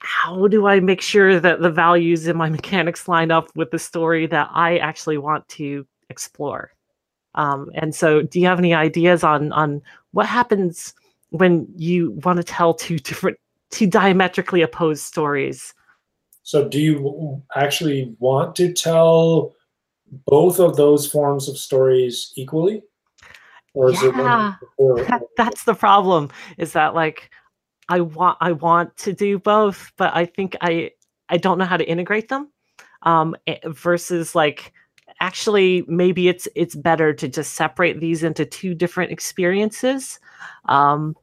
[0.00, 3.78] how do I make sure that the values in my mechanics line up with the
[3.78, 6.72] story that I actually want to explore?
[7.36, 9.82] Um, and so, do you have any ideas on on
[10.12, 10.94] what happens
[11.28, 13.38] when you want to tell two different,
[13.70, 15.74] two diametrically opposed stories?
[16.42, 19.54] So, do you actually want to tell
[20.26, 22.82] both of those forms of stories equally?
[23.74, 26.30] Or is yeah, it or, that's the problem.
[26.58, 27.30] Is that like
[27.88, 30.90] I want I want to do both, but I think I
[31.28, 32.50] I don't know how to integrate them.
[33.02, 34.72] Um, eh, versus like
[35.20, 40.18] actually maybe it's it's better to just separate these into two different experiences.
[40.66, 41.16] Um,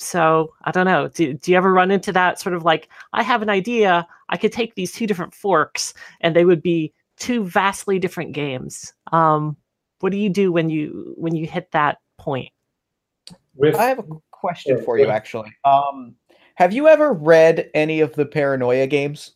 [0.00, 1.08] so I don't know.
[1.08, 4.36] Do, do you ever run into that sort of like I have an idea, I
[4.36, 8.92] could take these two different forks and they would be two vastly different games.
[9.12, 9.56] Um,
[10.00, 12.50] what do you do when you when you hit that point?
[13.54, 15.52] With I have a question for you, actually.
[15.64, 16.14] Um,
[16.54, 19.32] have you ever read any of the Paranoia games?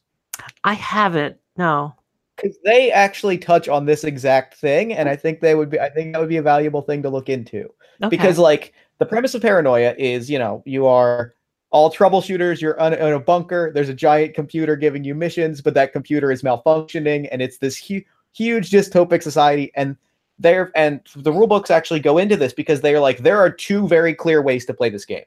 [0.65, 1.37] I haven't.
[1.57, 1.95] No.
[2.37, 5.79] Because they actually touch on this exact thing, and I think they would be.
[5.79, 7.73] I think that would be a valuable thing to look into.
[8.03, 8.09] Okay.
[8.09, 11.35] Because, like, the premise of Paranoia is, you know, you are
[11.71, 12.61] all troubleshooters.
[12.61, 13.73] You're in a bunker.
[13.75, 17.77] There's a giant computer giving you missions, but that computer is malfunctioning, and it's this
[17.77, 19.73] hu- huge dystopic society.
[19.75, 19.97] And
[20.39, 23.87] there and the rule books actually go into this because they're like there are two
[23.87, 25.25] very clear ways to play this game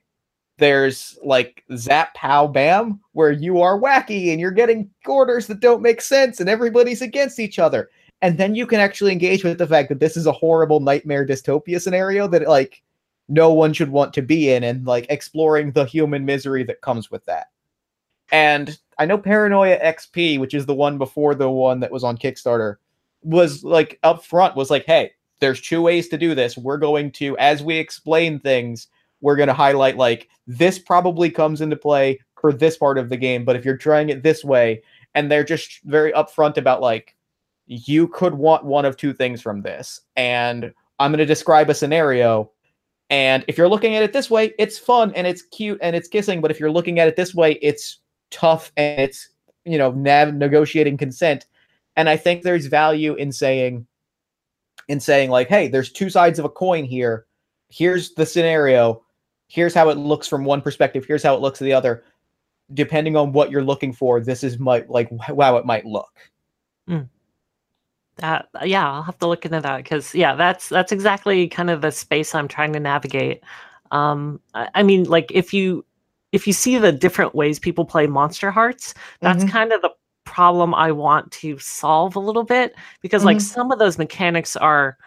[0.57, 5.82] there's like zap pow bam where you are wacky and you're getting orders that don't
[5.82, 7.89] make sense and everybody's against each other
[8.22, 11.26] and then you can actually engage with the fact that this is a horrible nightmare
[11.26, 12.82] dystopia scenario that like
[13.30, 17.11] no one should want to be in and like exploring the human misery that comes
[17.11, 17.47] with that
[18.32, 22.17] and i know paranoia xp which is the one before the one that was on
[22.17, 22.78] kickstarter
[23.28, 26.57] was like up front was like, hey, there's two ways to do this.
[26.57, 28.88] We're going to, as we explain things,
[29.21, 33.17] we're going to highlight like this probably comes into play for this part of the
[33.17, 34.82] game, but if you're trying it this way,
[35.15, 37.15] and they're just very upfront about like
[37.65, 41.75] you could want one of two things from this, and I'm going to describe a
[41.75, 42.51] scenario.
[43.10, 46.08] And if you're looking at it this way, it's fun and it's cute and it's
[46.10, 46.41] kissing.
[46.41, 47.99] But if you're looking at it this way, it's
[48.32, 49.30] tough and it's
[49.66, 51.45] you know nav- negotiating consent
[51.97, 53.86] and I think there's value in saying,
[54.88, 57.26] in saying like, hey, there's two sides of a coin here.
[57.70, 59.03] Here's the scenario.
[59.47, 61.05] Here's how it looks from one perspective.
[61.05, 62.03] Here's how it looks to the other.
[62.74, 66.14] Depending on what you're looking for, this is might like how it might look.
[66.88, 67.10] Mm.
[68.18, 71.82] That yeah, I'll have to look into that because yeah, that's that's exactly kind of
[71.82, 73.43] the space I'm trying to navigate.
[73.91, 75.86] Um, I, I mean, like if you
[76.32, 79.51] if you see the different ways people play Monsterhearts that's mm-hmm.
[79.51, 79.89] kind of the
[80.26, 83.28] problem I want to solve a little bit because mm-hmm.
[83.28, 84.97] like some of those mechanics are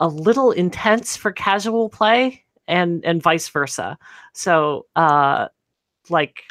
[0.00, 3.98] a little intense for casual play and and vice versa.
[4.34, 5.48] So uh
[6.10, 6.44] like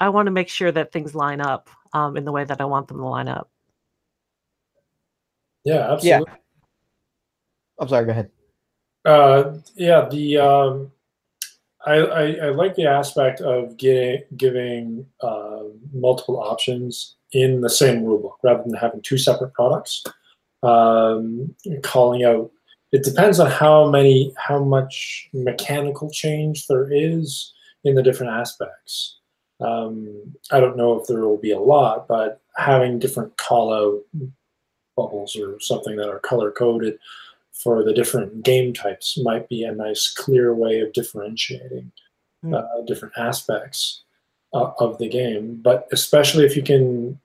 [0.00, 2.64] I want to make sure that things line up um in the way that I
[2.64, 3.50] want them to line up.
[5.64, 6.26] Yeah, absolutely.
[6.28, 6.36] Yeah.
[7.80, 8.30] I'm sorry, go ahead.
[9.04, 10.92] Uh yeah, the um
[11.86, 18.02] I, I, I, like the aspect of getting, giving uh, multiple options in the same
[18.02, 20.04] rulebook rather than having two separate products.
[20.62, 22.50] Um, calling out,
[22.90, 27.52] it depends on how many, how much mechanical change there is
[27.84, 29.18] in the different aspects.
[29.60, 34.30] Um, I don't know if there will be a lot, but having different call out
[34.98, 36.98] bubbles or something that are color coded
[37.52, 41.90] for the different game types might be a nice, clear way of differentiating
[42.44, 42.54] mm.
[42.54, 44.02] uh, different aspects
[44.54, 45.60] uh, of the game.
[45.62, 47.18] But especially if you can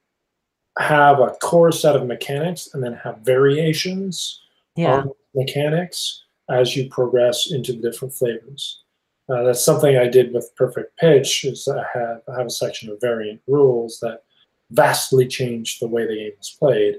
[0.80, 4.42] have a core set of mechanics and then have variations
[4.76, 5.04] yeah.
[5.36, 8.82] mechanics as you progress into the different flavors.
[9.30, 11.46] Uh, that's something I did with Perfect Pitch.
[11.46, 14.24] Is I have I have a section of variant rules that
[14.72, 16.96] vastly changed the way the game is played.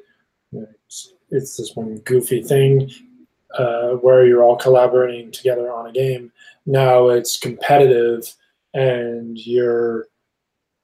[0.54, 2.90] It's, it's this one goofy thing
[3.58, 6.32] uh, where you're all collaborating together on a game.
[6.66, 8.34] Now it's competitive,
[8.72, 10.08] and you're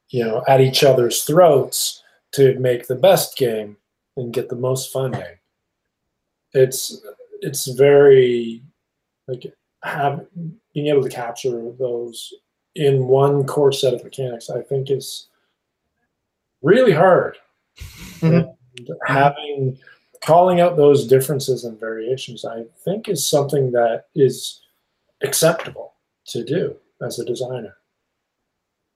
[0.09, 2.03] you know at each other's throats
[2.33, 3.77] to make the best game
[4.17, 5.37] and get the most funding.
[6.53, 7.01] It's
[7.41, 8.63] it's very
[9.27, 9.53] like
[9.83, 10.25] have
[10.73, 12.33] being able to capture those
[12.75, 14.49] in one core set of mechanics.
[14.49, 15.27] I think is
[16.61, 17.37] really hard.
[18.19, 18.51] Mm-hmm.
[19.05, 19.77] Having
[20.23, 24.61] calling out those differences and variations, I think, is something that is
[25.21, 25.93] acceptable
[26.27, 27.77] to do as a designer.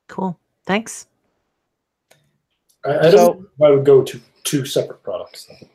[0.08, 0.38] Cool.
[0.64, 1.06] Thanks.
[2.84, 3.48] I, I so, don't.
[3.62, 5.46] I would go to two separate products.
[5.46, 5.68] Though.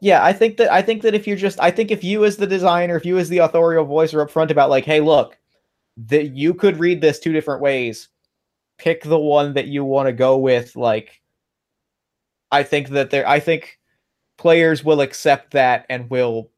[0.00, 2.36] Yeah, I think that I think that if you're just I think if you as
[2.36, 5.38] the designer, if you as the authorial voice are upfront about like, hey, look,
[6.08, 8.08] that you could read this two different ways.
[8.78, 10.74] Pick the one that you want to go with.
[10.74, 11.19] Like,
[12.52, 13.78] I think that there, I think
[14.36, 16.50] players will accept that and will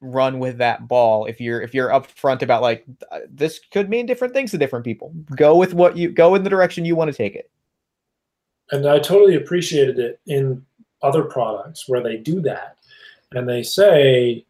[0.00, 4.04] run with that ball if you're if you're upfront about like uh, this could mean
[4.04, 5.14] different things to different people.
[5.36, 7.50] Go with what you go in the direction you want to take it.
[8.70, 10.64] And i totally appreciated it in
[11.02, 12.76] other products where they do that
[13.34, 14.44] and they say,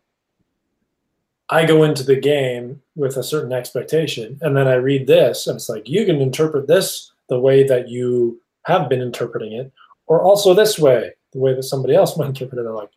[1.50, 5.56] I go into the game with a certain expectation, and then I read this, and
[5.56, 9.72] it's like, you can interpret this the way that you have been interpreting it,
[10.12, 12.64] or also this way, the way that somebody else might interpret it.
[12.64, 12.90] They're like,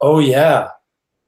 [0.00, 0.70] oh, yeah,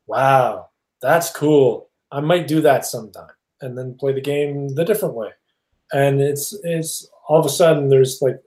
[0.07, 0.69] wow,
[1.01, 1.89] that's cool.
[2.13, 3.31] I might do that sometime,
[3.61, 5.31] and then play the game the different way.
[5.93, 8.41] And it's it's all of a sudden there's like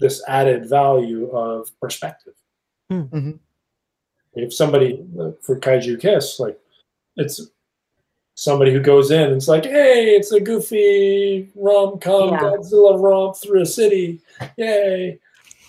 [0.00, 2.34] this added value of perspective.
[2.88, 3.00] Hmm.
[3.02, 3.30] Mm-hmm
[4.36, 5.04] if somebody
[5.40, 6.58] for Kaiju Kiss, like
[7.16, 7.40] it's
[8.34, 12.40] somebody who goes in and it's like, hey, it's a goofy rom com yeah.
[12.40, 14.20] Godzilla romp through a city,
[14.56, 15.18] yay!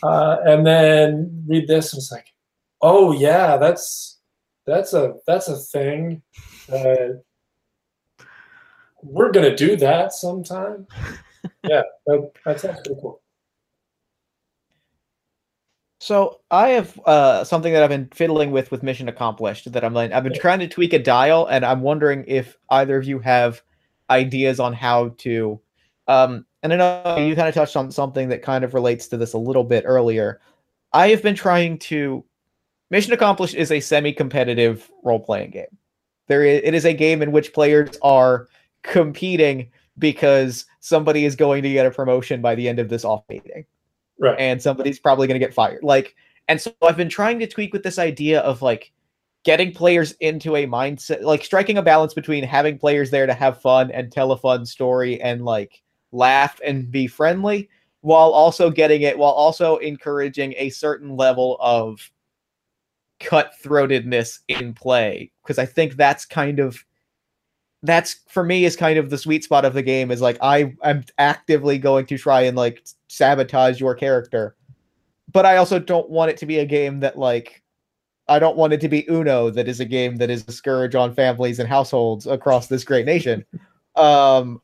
[0.03, 2.33] Uh, and then read this and it's like,
[2.81, 4.19] oh yeah, that's
[4.65, 6.21] that's a that's a thing.
[6.71, 7.19] Uh,
[9.01, 10.87] we're gonna do that sometime.
[11.63, 13.21] yeah, that, that's actually cool.
[15.99, 19.93] So I have uh, something that I've been fiddling with with Mission Accomplished that I'm
[19.93, 23.19] like I've been trying to tweak a dial, and I'm wondering if either of you
[23.19, 23.61] have
[24.09, 25.59] ideas on how to.
[26.07, 29.17] Um, and I know you kind of touched on something that kind of relates to
[29.17, 30.39] this a little bit earlier.
[30.93, 32.23] I have been trying to.
[32.89, 35.77] Mission Accomplished is a semi-competitive role-playing game.
[36.27, 38.47] There, is, it is a game in which players are
[38.81, 43.23] competing because somebody is going to get a promotion by the end of this off
[43.27, 43.65] meeting
[44.19, 44.39] right.
[44.39, 45.83] and somebody's probably going to get fired.
[45.83, 46.15] Like,
[46.47, 48.91] and so I've been trying to tweak with this idea of like
[49.43, 53.61] getting players into a mindset, like striking a balance between having players there to have
[53.61, 55.81] fun and tell a fun story and like
[56.11, 57.69] laugh and be friendly,
[58.01, 62.11] while also getting it, while also encouraging a certain level of
[63.19, 65.31] cutthroatedness in play.
[65.43, 66.83] Because I think that's kind of
[67.83, 70.73] that's for me is kind of the sweet spot of the game is like I
[70.83, 74.55] am actively going to try and like sabotage your character.
[75.31, 77.61] But I also don't want it to be a game that like
[78.27, 80.95] I don't want it to be Uno that is a game that is a scourge
[80.95, 83.45] on families and households across this great nation.
[83.95, 84.61] Um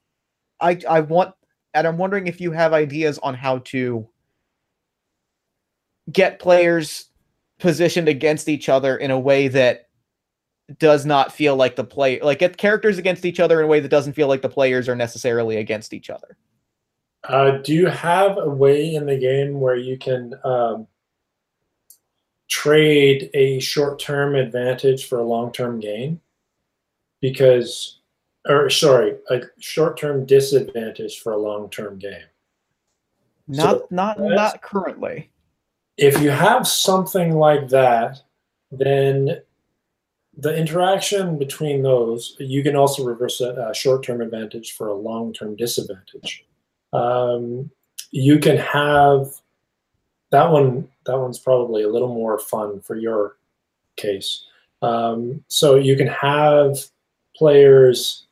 [0.59, 1.33] I I want
[1.73, 4.07] and I'm wondering if you have ideas on how to
[6.11, 7.05] get players
[7.59, 9.87] positioned against each other in a way that
[10.79, 13.79] does not feel like the play like get characters against each other in a way
[13.79, 16.37] that doesn't feel like the players are necessarily against each other.
[17.25, 20.87] Uh, do you have a way in the game where you can um,
[22.49, 26.19] trade a short-term advantage for a long-term gain?
[27.21, 27.99] Because,
[28.47, 32.25] or sorry, a short-term disadvantage for a long-term game.
[33.47, 35.29] Not, so, not, not currently.
[35.97, 38.21] If you have something like that,
[38.71, 39.41] then
[40.35, 45.55] the interaction between those, you can also reverse a, a short-term advantage for a long-term
[45.55, 46.45] disadvantage.
[46.91, 47.69] Um,
[48.11, 49.27] you can have
[50.31, 50.89] that one.
[51.05, 53.37] That one's probably a little more fun for your
[53.95, 54.45] case.
[54.81, 56.77] Um, so you can have
[57.35, 58.25] players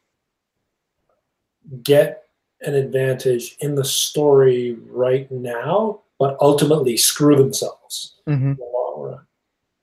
[1.83, 2.23] get
[2.61, 8.51] an advantage in the story right now, but ultimately screw themselves mm-hmm.
[8.51, 9.19] in the long run.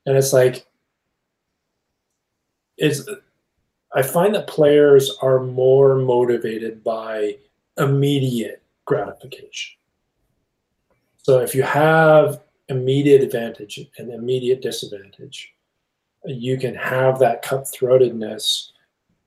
[0.06, 0.66] And it's like
[2.76, 3.08] is
[3.94, 7.38] I find that players are more motivated by
[7.78, 9.76] immediate gratification.
[11.22, 15.54] So if you have immediate advantage and immediate disadvantage,
[16.24, 18.70] you can have that cutthroatedness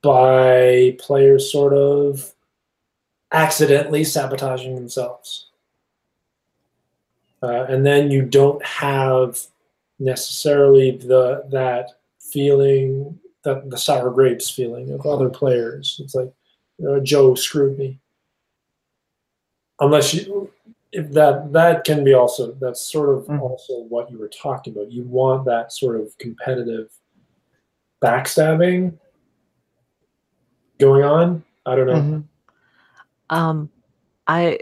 [0.02, 2.32] by players sort of
[3.32, 5.46] accidentally sabotaging themselves.
[7.42, 9.40] Uh, and then you don't have
[9.98, 16.00] necessarily the that feeling that the sour grapes feeling of other players.
[16.02, 16.32] It's like
[16.88, 17.98] uh, Joe screwed me.
[19.80, 20.50] Unless you,
[20.92, 23.40] if that that can be also that's sort of mm.
[23.40, 24.92] also what you were talking about.
[24.92, 26.90] You want that sort of competitive
[28.00, 28.96] backstabbing
[30.78, 31.42] going on.
[31.66, 31.94] I don't know.
[31.94, 32.20] Mm-hmm.
[33.30, 33.70] Um,
[34.26, 34.58] I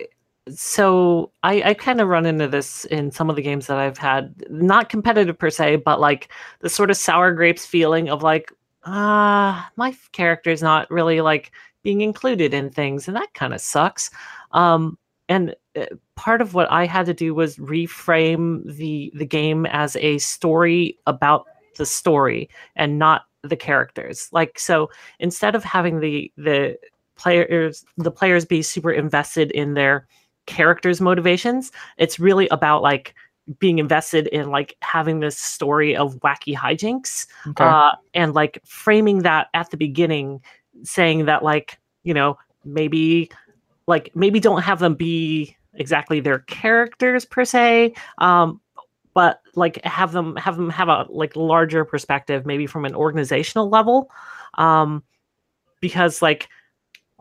[0.54, 3.98] so I, I kind of run into this in some of the games that I've
[3.98, 8.52] had, not competitive per se, but like the sort of sour grapes feeling of like,
[8.84, 11.52] ah, uh, my character is not really like
[11.82, 14.10] being included in things, and that kind of sucks.
[14.52, 14.98] Um,
[15.28, 15.86] and uh,
[16.16, 20.98] part of what I had to do was reframe the the game as a story
[21.06, 21.46] about
[21.76, 24.28] the story and not the characters.
[24.32, 26.78] Like so, instead of having the the
[27.20, 30.06] players the players be super invested in their
[30.46, 33.14] characters' motivations, it's really about like
[33.58, 37.64] being invested in like having this story of wacky hijinks okay.
[37.64, 40.40] uh, and like framing that at the beginning,
[40.82, 43.30] saying that like you know maybe
[43.86, 48.60] like maybe don't have them be exactly their characters per se um
[49.14, 53.68] but like have them have them have a like larger perspective maybe from an organizational
[53.68, 54.10] level
[54.54, 55.02] um
[55.80, 56.48] because like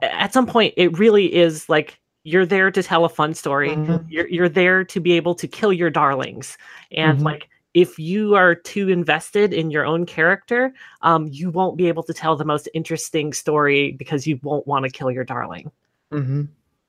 [0.02, 3.70] at some point it really is like you're there to tell a fun story.
[3.70, 4.08] Mm-hmm.
[4.10, 6.58] you're, you're there to be able to kill your darlings.
[6.92, 7.26] And mm-hmm.
[7.26, 12.04] like if you are too invested in your own character um, you won't be able
[12.04, 15.72] to tell the most interesting story because you won't want to kill your darling.
[16.12, 16.44] Mm-hmm.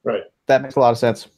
[0.04, 0.24] right.
[0.46, 1.28] That makes a lot of sense.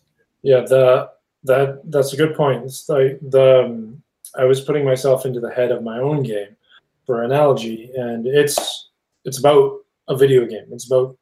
[0.42, 1.10] Yeah the
[1.44, 2.64] that that's a good point.
[2.64, 4.02] It's like the um,
[4.38, 6.56] i was putting myself into the head of my own game
[7.04, 8.90] for analogy and it's
[9.24, 10.66] it's about a video game.
[10.70, 11.16] It's about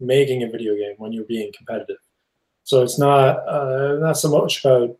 [0.00, 1.98] making a video game when you're being competitive
[2.66, 4.96] so it's not uh, not so much about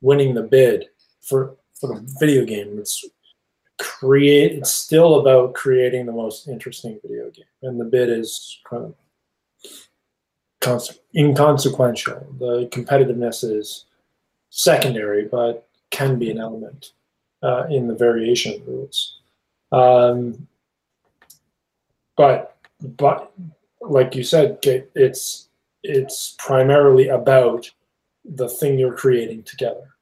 [0.00, 0.86] winning the bid
[1.20, 2.78] for for the video game.
[2.78, 3.04] It's
[3.78, 4.52] create.
[4.52, 8.94] It's still about creating the most interesting video game, and the bid is kind of
[10.60, 12.24] cons- inconsequential.
[12.38, 13.86] The competitiveness is
[14.50, 16.92] secondary, but can be an element
[17.42, 19.18] uh, in the variation rules.
[19.72, 20.46] Um,
[22.16, 22.56] but
[22.96, 23.32] but
[23.80, 25.48] like you said, it's
[25.82, 27.70] it's primarily about
[28.24, 29.94] the thing you're creating together.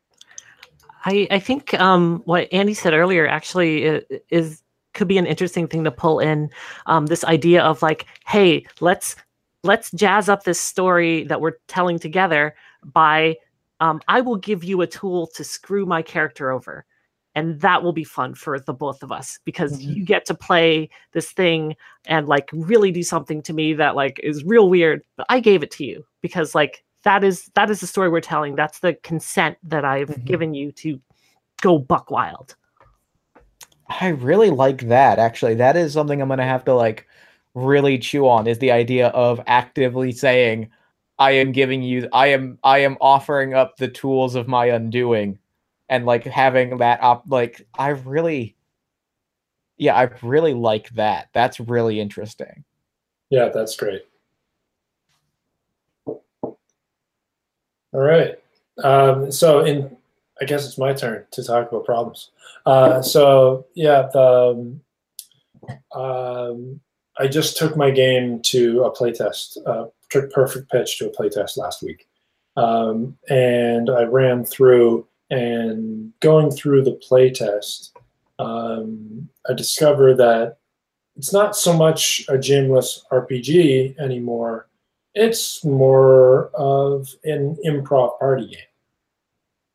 [1.05, 4.63] I, I think um, what Andy said earlier actually is
[4.95, 6.51] could be an interesting thing to pull in
[6.87, 9.15] um, this idea of like, hey, let's
[9.63, 13.37] let's jazz up this story that we're telling together by
[13.81, 16.87] um, I will give you a tool to screw my character over
[17.37, 19.93] and that will be fun for the both of us because mm-hmm.
[19.93, 21.77] you get to play this thing
[22.07, 25.63] and like really do something to me that like is real weird but i gave
[25.63, 28.95] it to you because like that is that is the story we're telling that's the
[29.05, 30.25] consent that i've mm-hmm.
[30.25, 31.01] given you to
[31.61, 32.57] go buck wild
[34.01, 37.07] i really like that actually that is something i'm gonna have to like
[37.55, 40.69] really chew on is the idea of actively saying
[41.19, 45.39] i am giving you i am i am offering up the tools of my undoing
[45.89, 48.57] and like having that up like I really
[49.79, 51.29] yeah, I really like that.
[51.35, 52.65] That's really interesting.
[53.29, 54.07] Yeah, that's great.
[56.07, 56.55] All
[57.93, 58.39] right.
[58.83, 59.97] Um, so in
[60.41, 62.31] I guess it's my turn to talk about problems.
[62.67, 64.81] Uh, so yeah, the,
[65.97, 66.81] um, um,
[67.19, 71.57] I just took my game to a playtest, uh, took perfect pitch to a playtest
[71.57, 72.07] last week,
[72.57, 77.93] um, and I ran through and going through the playtest,
[78.39, 80.59] um, I discover that
[81.17, 84.69] it's not so much a GMless RPG anymore.
[85.15, 88.61] It's more of an improv party game.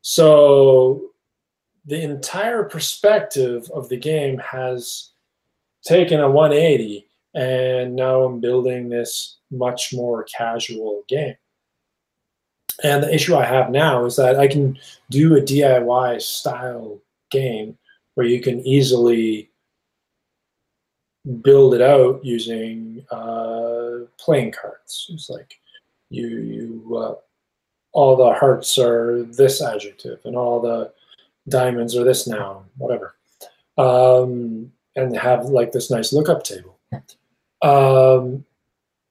[0.01, 1.11] So
[1.85, 5.11] the entire perspective of the game has
[5.83, 11.35] taken a 180, and now I'm building this much more casual game.
[12.83, 14.77] And the issue I have now is that I can
[15.09, 16.99] do a DIY style
[17.29, 17.77] game
[18.15, 19.49] where you can easily
[21.41, 25.07] build it out using uh, playing cards.
[25.09, 25.59] It's like
[26.09, 27.15] you you uh,
[27.93, 30.91] all the hearts are this adjective and all the
[31.49, 33.15] diamonds are this noun, whatever,
[33.77, 36.77] um, and have like this nice lookup table.
[37.61, 38.45] Um,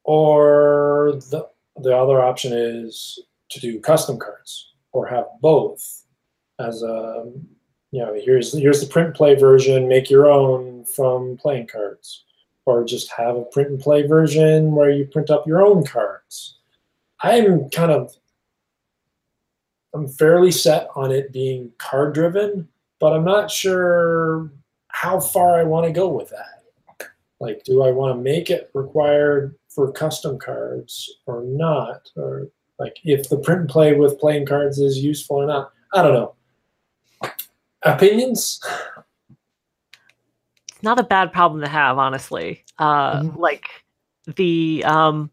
[0.05, 6.05] or the the other option is to do custom cards or have both
[6.59, 7.31] as a
[7.93, 9.89] you know, here's here's the print and play version.
[9.89, 12.25] Make your own from playing cards,
[12.65, 16.59] or just have a print and play version where you print up your own cards.
[17.21, 18.15] I'm kind of
[19.93, 22.69] I'm fairly set on it being card driven,
[23.01, 24.53] but I'm not sure
[24.89, 27.09] how far I want to go with that.
[27.41, 32.09] Like, do I want to make it required for custom cards or not?
[32.15, 32.49] Or
[32.81, 35.73] like if the print and play with playing cards is useful or not?
[35.93, 36.35] I don't know.
[37.83, 38.61] Opinions?
[40.71, 42.65] It's not a bad problem to have, honestly.
[42.79, 43.37] Uh, Mhm.
[43.37, 43.67] Like
[44.35, 45.31] the, um,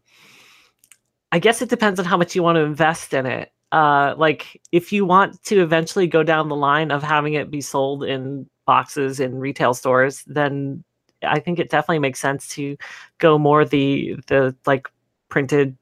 [1.32, 3.50] I guess it depends on how much you want to invest in it.
[3.72, 7.60] Uh, like if you want to eventually go down the line of having it be
[7.60, 10.84] sold in boxes in retail stores, then
[11.22, 12.76] I think it definitely makes sense to
[13.18, 14.88] go more the the like
[15.28, 15.76] printed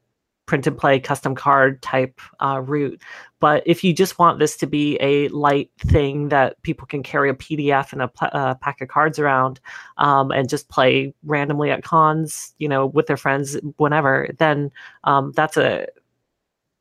[0.46, 3.00] print and play custom card type uh, route.
[3.40, 7.28] But if you just want this to be a light thing that people can carry
[7.28, 9.60] a PDF and a pla- uh, pack of cards around
[9.98, 14.70] um, and just play randomly at cons, you know, with their friends whenever, then
[15.04, 15.86] um, that's a,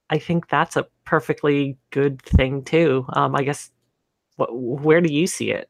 [0.09, 3.05] I think that's a perfectly good thing too.
[3.09, 3.71] Um, I guess,
[4.37, 5.69] wh- where do you see it?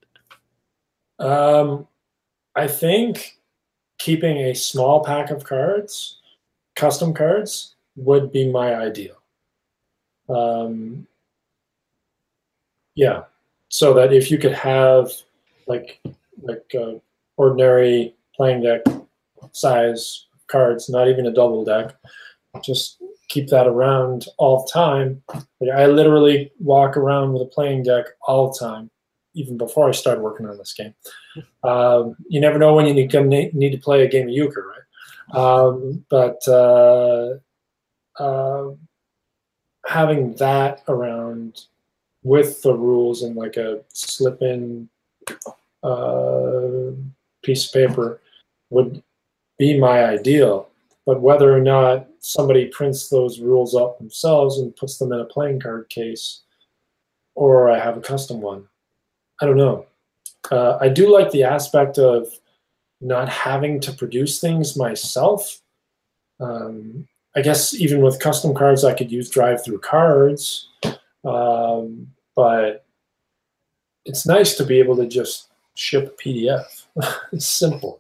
[1.20, 1.88] Um,
[2.56, 3.38] I think
[3.98, 6.20] keeping a small pack of cards,
[6.76, 9.16] custom cards, would be my ideal.
[10.30, 11.08] Um,
[12.96, 13.24] yeah,
[13.70, 15.12] so that if you could have
[15.68, 16.00] like
[16.42, 16.94] like uh,
[17.38, 18.82] ordinary playing deck
[19.52, 21.96] size cards, not even a double deck,
[22.64, 25.22] just keep that around all the time.
[25.60, 28.90] Like, I literally walk around with a playing deck all the time,
[29.34, 30.94] even before I started working on this game.
[31.66, 35.38] Um, you never know when you need, need to play a game of euchre, right?
[35.38, 37.40] Um, but uh,
[38.18, 38.70] uh,
[39.86, 41.62] having that around
[42.24, 44.90] with the rules and like a slip-in
[45.84, 46.92] uh,
[47.44, 48.22] piece of paper
[48.70, 49.04] would
[49.60, 50.70] be my ideal.
[51.06, 55.26] But whether or not somebody prints those rules up themselves and puts them in a
[55.26, 56.42] playing card case,
[57.36, 58.68] or I have a custom one,
[59.40, 59.86] I don't know.
[60.50, 62.28] Uh, I do like the aspect of
[63.02, 65.62] not having to produce things myself.
[66.40, 70.66] Um, I guess even with custom cards, I could use DriveThruCards,
[71.26, 72.86] um, but
[74.06, 76.86] it's nice to be able to just ship PDF.
[77.34, 78.00] it's simple.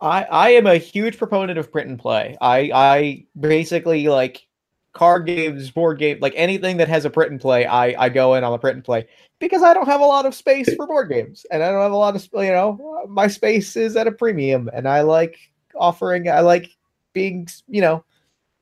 [0.00, 2.36] I I am a huge proponent of print and play.
[2.40, 4.46] I I basically like
[4.92, 7.64] card games, board game, like anything that has a print and play.
[7.64, 9.06] I I go in on the print and play
[9.38, 11.92] because I don't have a lot of space for board games, and I don't have
[11.92, 15.38] a lot of you know my space is at a premium, and I like
[15.74, 16.28] offering.
[16.28, 16.70] I like
[17.14, 18.04] being you know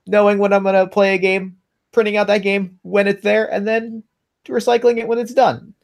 [0.06, 1.56] knowing when I'm gonna play a game,
[1.92, 4.02] printing out that game when it's there, and then
[4.46, 5.74] recycling it when it's done.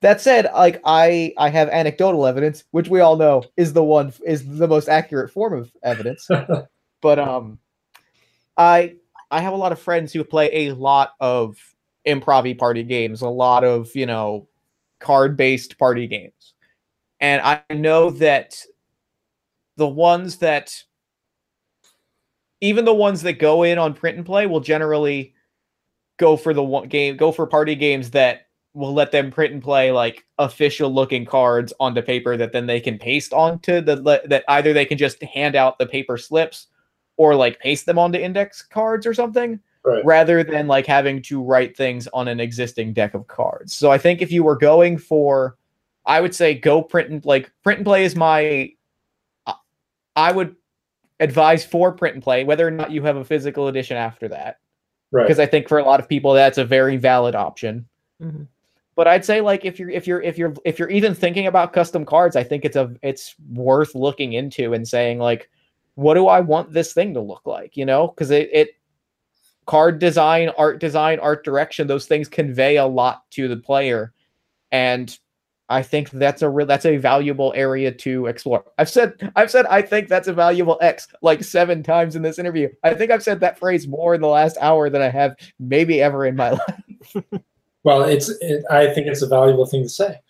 [0.00, 4.12] That said, like I I have anecdotal evidence, which we all know is the one
[4.24, 6.28] is the most accurate form of evidence.
[7.00, 7.58] but um,
[8.56, 8.94] I
[9.30, 11.56] I have a lot of friends who play a lot of
[12.06, 14.48] improv party games, a lot of you know
[15.00, 16.54] card based party games,
[17.18, 18.62] and I know that
[19.76, 20.84] the ones that
[22.60, 25.34] even the ones that go in on print and play will generally
[26.18, 29.62] go for the one game go for party games that will let them print and
[29.62, 34.44] play like official looking cards onto paper that then they can paste onto the that
[34.48, 36.68] either they can just hand out the paper slips
[37.16, 40.04] or like paste them onto index cards or something Right.
[40.04, 43.72] rather than like having to write things on an existing deck of cards.
[43.72, 45.56] So I think if you were going for
[46.04, 48.72] I would say go print and like print and play is my
[50.16, 50.56] I would
[51.20, 54.58] advise for print and play whether or not you have a physical edition after that
[55.10, 55.22] Right.
[55.24, 57.86] because I think for a lot of people that's a very valid option.
[58.22, 58.46] Mhm.
[58.94, 61.72] But I'd say like if you're if you're if you're if you're even thinking about
[61.72, 65.48] custom cards, I think it's a it's worth looking into and saying like,
[65.94, 67.76] what do I want this thing to look like?
[67.76, 68.70] You know, because it it
[69.66, 74.12] card design, art design, art direction, those things convey a lot to the player,
[74.72, 75.16] and
[75.68, 78.64] I think that's a real that's a valuable area to explore.
[78.78, 82.38] I've said I've said I think that's a valuable X like seven times in this
[82.38, 82.68] interview.
[82.84, 86.00] I think I've said that phrase more in the last hour than I have maybe
[86.00, 86.50] ever in my
[87.14, 87.24] life.
[87.84, 88.28] Well, it's.
[88.40, 90.20] It, I think it's a valuable thing to say.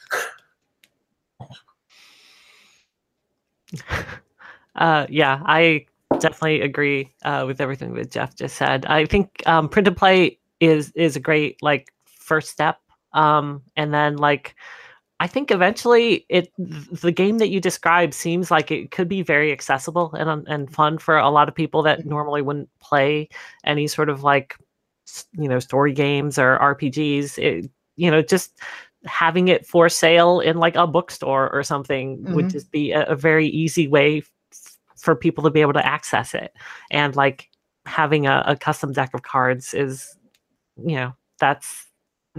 [4.77, 5.86] Uh, yeah, I
[6.20, 8.86] definitely agree uh, with everything that Jeff just said.
[8.86, 12.78] I think um, print and play is is a great like first step,
[13.12, 14.55] um, and then like
[15.20, 19.51] I think eventually it the game that you describe seems like it could be very
[19.53, 23.28] accessible and and fun for a lot of people that normally wouldn't play
[23.65, 24.57] any sort of like
[25.32, 27.39] you know story games or RPGs.
[27.39, 28.61] It, you know, just
[29.07, 32.53] having it for sale in like a bookstore or something would Mhm.
[32.53, 34.19] just be a, a very easy way
[34.53, 36.53] f- for people to be able to access it.
[36.90, 37.49] And like
[37.86, 40.16] having a, a custom deck of cards is,
[40.77, 41.88] you know, that's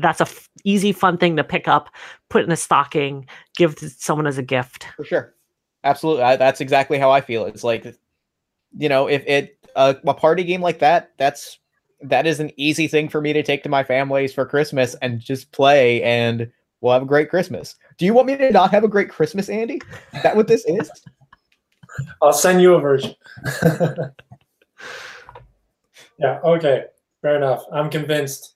[0.02, 1.90] that's a f- easy, fun thing to pick up,
[2.30, 4.88] put in a stocking, give to someone as a gift.
[4.96, 5.36] For sure.
[5.84, 6.24] Absolutely.
[6.24, 7.46] I, that's exactly how I feel.
[7.46, 7.86] It's like,
[8.78, 11.60] you know, if it a, a party game like that, that's
[12.02, 15.20] that is an easy thing for me to take to my families for Christmas and
[15.20, 16.50] just play, and
[16.82, 17.76] we'll have a great Christmas.
[17.98, 19.82] Do you want me to not have a great Christmas, Andy?
[20.14, 20.90] Is that what this is?
[22.22, 23.16] I'll send you a version.
[26.18, 26.86] yeah, okay.
[27.22, 27.64] Fair enough.
[27.74, 28.56] I'm convinced.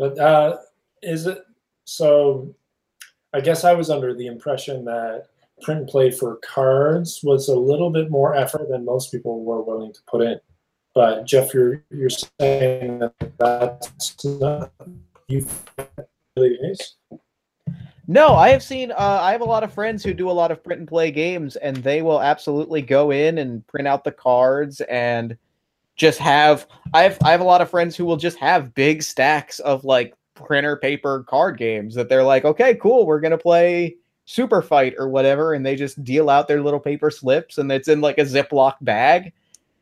[0.00, 0.56] But uh
[1.02, 1.44] is it
[1.84, 2.54] so
[3.34, 5.26] I guess I was under the impression that
[5.60, 9.60] print and play for cards was a little bit more effort than most people were
[9.60, 10.40] willing to put in.
[10.94, 14.72] But Jeff, you're you're saying that that's not
[15.28, 15.46] you
[16.34, 16.96] really is?
[18.08, 18.90] No, I have seen.
[18.92, 21.10] Uh, I have a lot of friends who do a lot of print and play
[21.10, 25.36] games, and they will absolutely go in and print out the cards and
[26.00, 26.66] just have.
[26.94, 27.18] I have.
[27.22, 30.76] I have a lot of friends who will just have big stacks of like printer
[30.76, 35.52] paper card games that they're like, okay, cool, we're gonna play Super Fight or whatever,
[35.52, 38.76] and they just deal out their little paper slips, and it's in like a Ziploc
[38.80, 39.34] bag,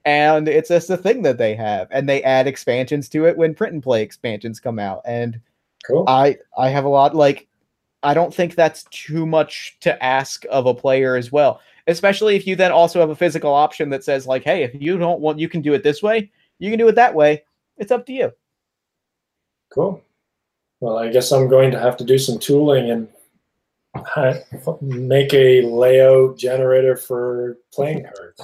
[0.05, 3.55] and it's just a thing that they have, and they add expansions to it when
[3.55, 5.41] print and play expansions come out, and
[5.87, 6.05] Cool.
[6.09, 7.47] I I have a lot like
[8.03, 11.61] I don't think that's too much to ask of a player as well.
[11.89, 14.97] Especially if you then also have a physical option that says like, hey, if you
[14.99, 17.43] don't want you can do it this way, you can do it that way.
[17.77, 18.33] It's up to you.
[19.73, 20.01] Cool.
[20.81, 23.09] Well, I guess I'm going to have to do some tooling and
[24.81, 28.41] make a layout generator for playing cards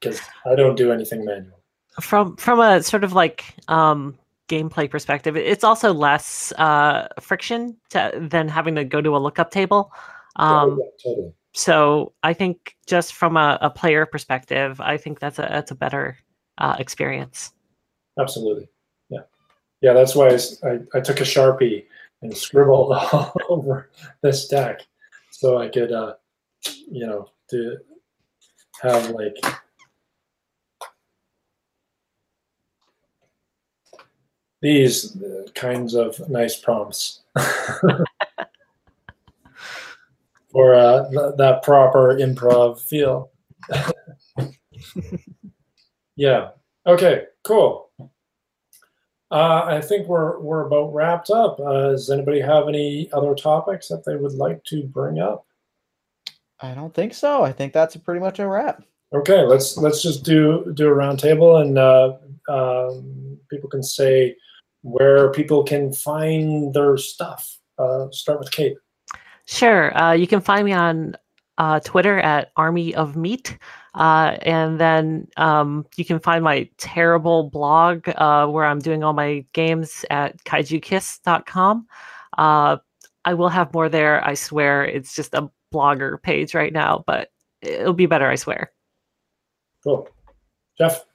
[0.00, 1.60] because I don't do anything manual.
[2.00, 4.16] from from a sort of like um
[4.48, 9.50] gameplay perspective it's also less uh friction to, than having to go to a lookup
[9.50, 9.92] table
[10.36, 11.32] um Yeah, totally.
[11.58, 15.74] So i think just from a, a player perspective i think that's a that's a
[15.74, 16.16] better
[16.58, 17.52] uh, experience
[18.18, 18.68] Absolutely.
[19.10, 19.20] Yeah.
[19.80, 20.28] Yeah, that's why
[20.64, 21.86] I, I took a Sharpie
[22.22, 23.90] and scribbled all over
[24.22, 24.80] this deck
[25.30, 26.14] so I could, uh,
[26.90, 27.76] you know, to
[28.82, 29.36] have like
[34.60, 37.20] these uh, kinds of nice prompts
[40.50, 43.30] for uh, th- that proper improv feel.
[46.16, 46.50] yeah.
[46.86, 47.24] Okay.
[47.44, 47.90] Cool.
[49.30, 51.60] Uh, I think we're we're about wrapped up.
[51.60, 55.44] Uh, does anybody have any other topics that they would like to bring up?
[56.60, 57.44] I don't think so.
[57.44, 58.82] I think that's pretty much a wrap.
[59.14, 62.16] Okay, let's let's just do do a roundtable, and uh,
[62.48, 64.34] um, people can say
[64.82, 67.58] where people can find their stuff.
[67.78, 68.76] Uh, start with Kate.
[69.48, 69.96] Sure.
[69.98, 71.16] Uh, you can find me on
[71.56, 73.56] uh, Twitter at Army of Meat.
[73.94, 79.14] Uh, and then um, you can find my terrible blog uh, where I'm doing all
[79.14, 81.86] my games at kaijukiss.com.
[82.36, 82.76] Uh,
[83.24, 84.84] I will have more there, I swear.
[84.84, 87.30] It's just a blogger page right now, but
[87.62, 88.70] it'll be better, I swear.
[89.82, 90.08] Cool.
[90.76, 91.06] Jeff.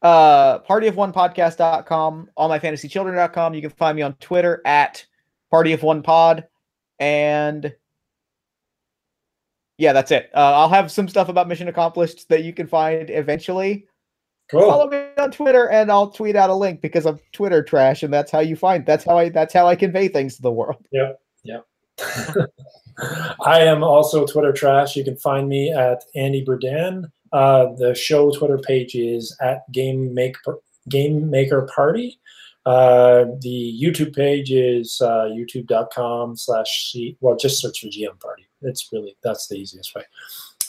[0.00, 3.54] Uh party of one podcast.com, allmyfantasychildren.com.
[3.54, 5.04] You can find me on Twitter at
[5.50, 6.48] party of one pod.
[6.98, 7.72] And
[9.78, 10.30] yeah, that's it.
[10.34, 13.86] Uh, I'll have some stuff about Mission Accomplished that you can find eventually.
[14.50, 18.12] Follow me on Twitter and I'll tweet out a link because I'm Twitter trash and
[18.12, 20.84] that's how you find that's how I that's how I convey things to the world.
[20.92, 21.20] Yep.
[21.44, 21.64] Yep.
[23.44, 24.94] I am also Twitter trash.
[24.94, 27.10] You can find me at Andy Berdan.
[27.32, 30.58] Uh, the show Twitter page is at Game Maker
[30.88, 32.18] Game Maker Party.
[32.64, 38.46] Uh, the YouTube page is uh, youtube.com slash well, just search for GM Party.
[38.62, 40.04] It's really that's the easiest way.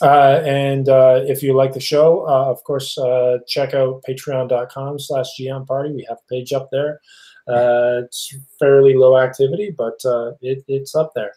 [0.02, 2.98] Uh, and uh, if you like the show, uh, of course,
[3.46, 5.92] check out patreon.com slash GM Party.
[5.92, 7.00] We have a page up there.
[7.46, 10.00] It's fairly low activity, but
[10.40, 11.34] it, it's up there.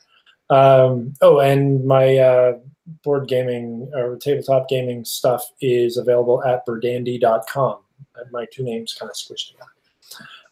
[0.50, 2.56] Um, oh, and my
[3.04, 7.78] board gaming or tabletop gaming stuff is available at berdandy.com.
[8.32, 9.77] My two names kind of squished together.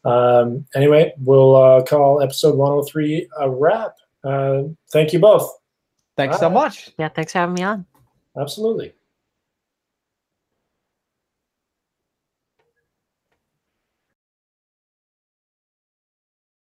[0.06, 3.96] Um, anyway, we'll uh, call episode 103 a wrap.
[4.24, 5.52] Uh, thank you both.
[6.16, 6.92] Thanks so much.
[6.98, 7.86] Yeah, thanks for having me on.
[8.38, 8.94] Absolutely.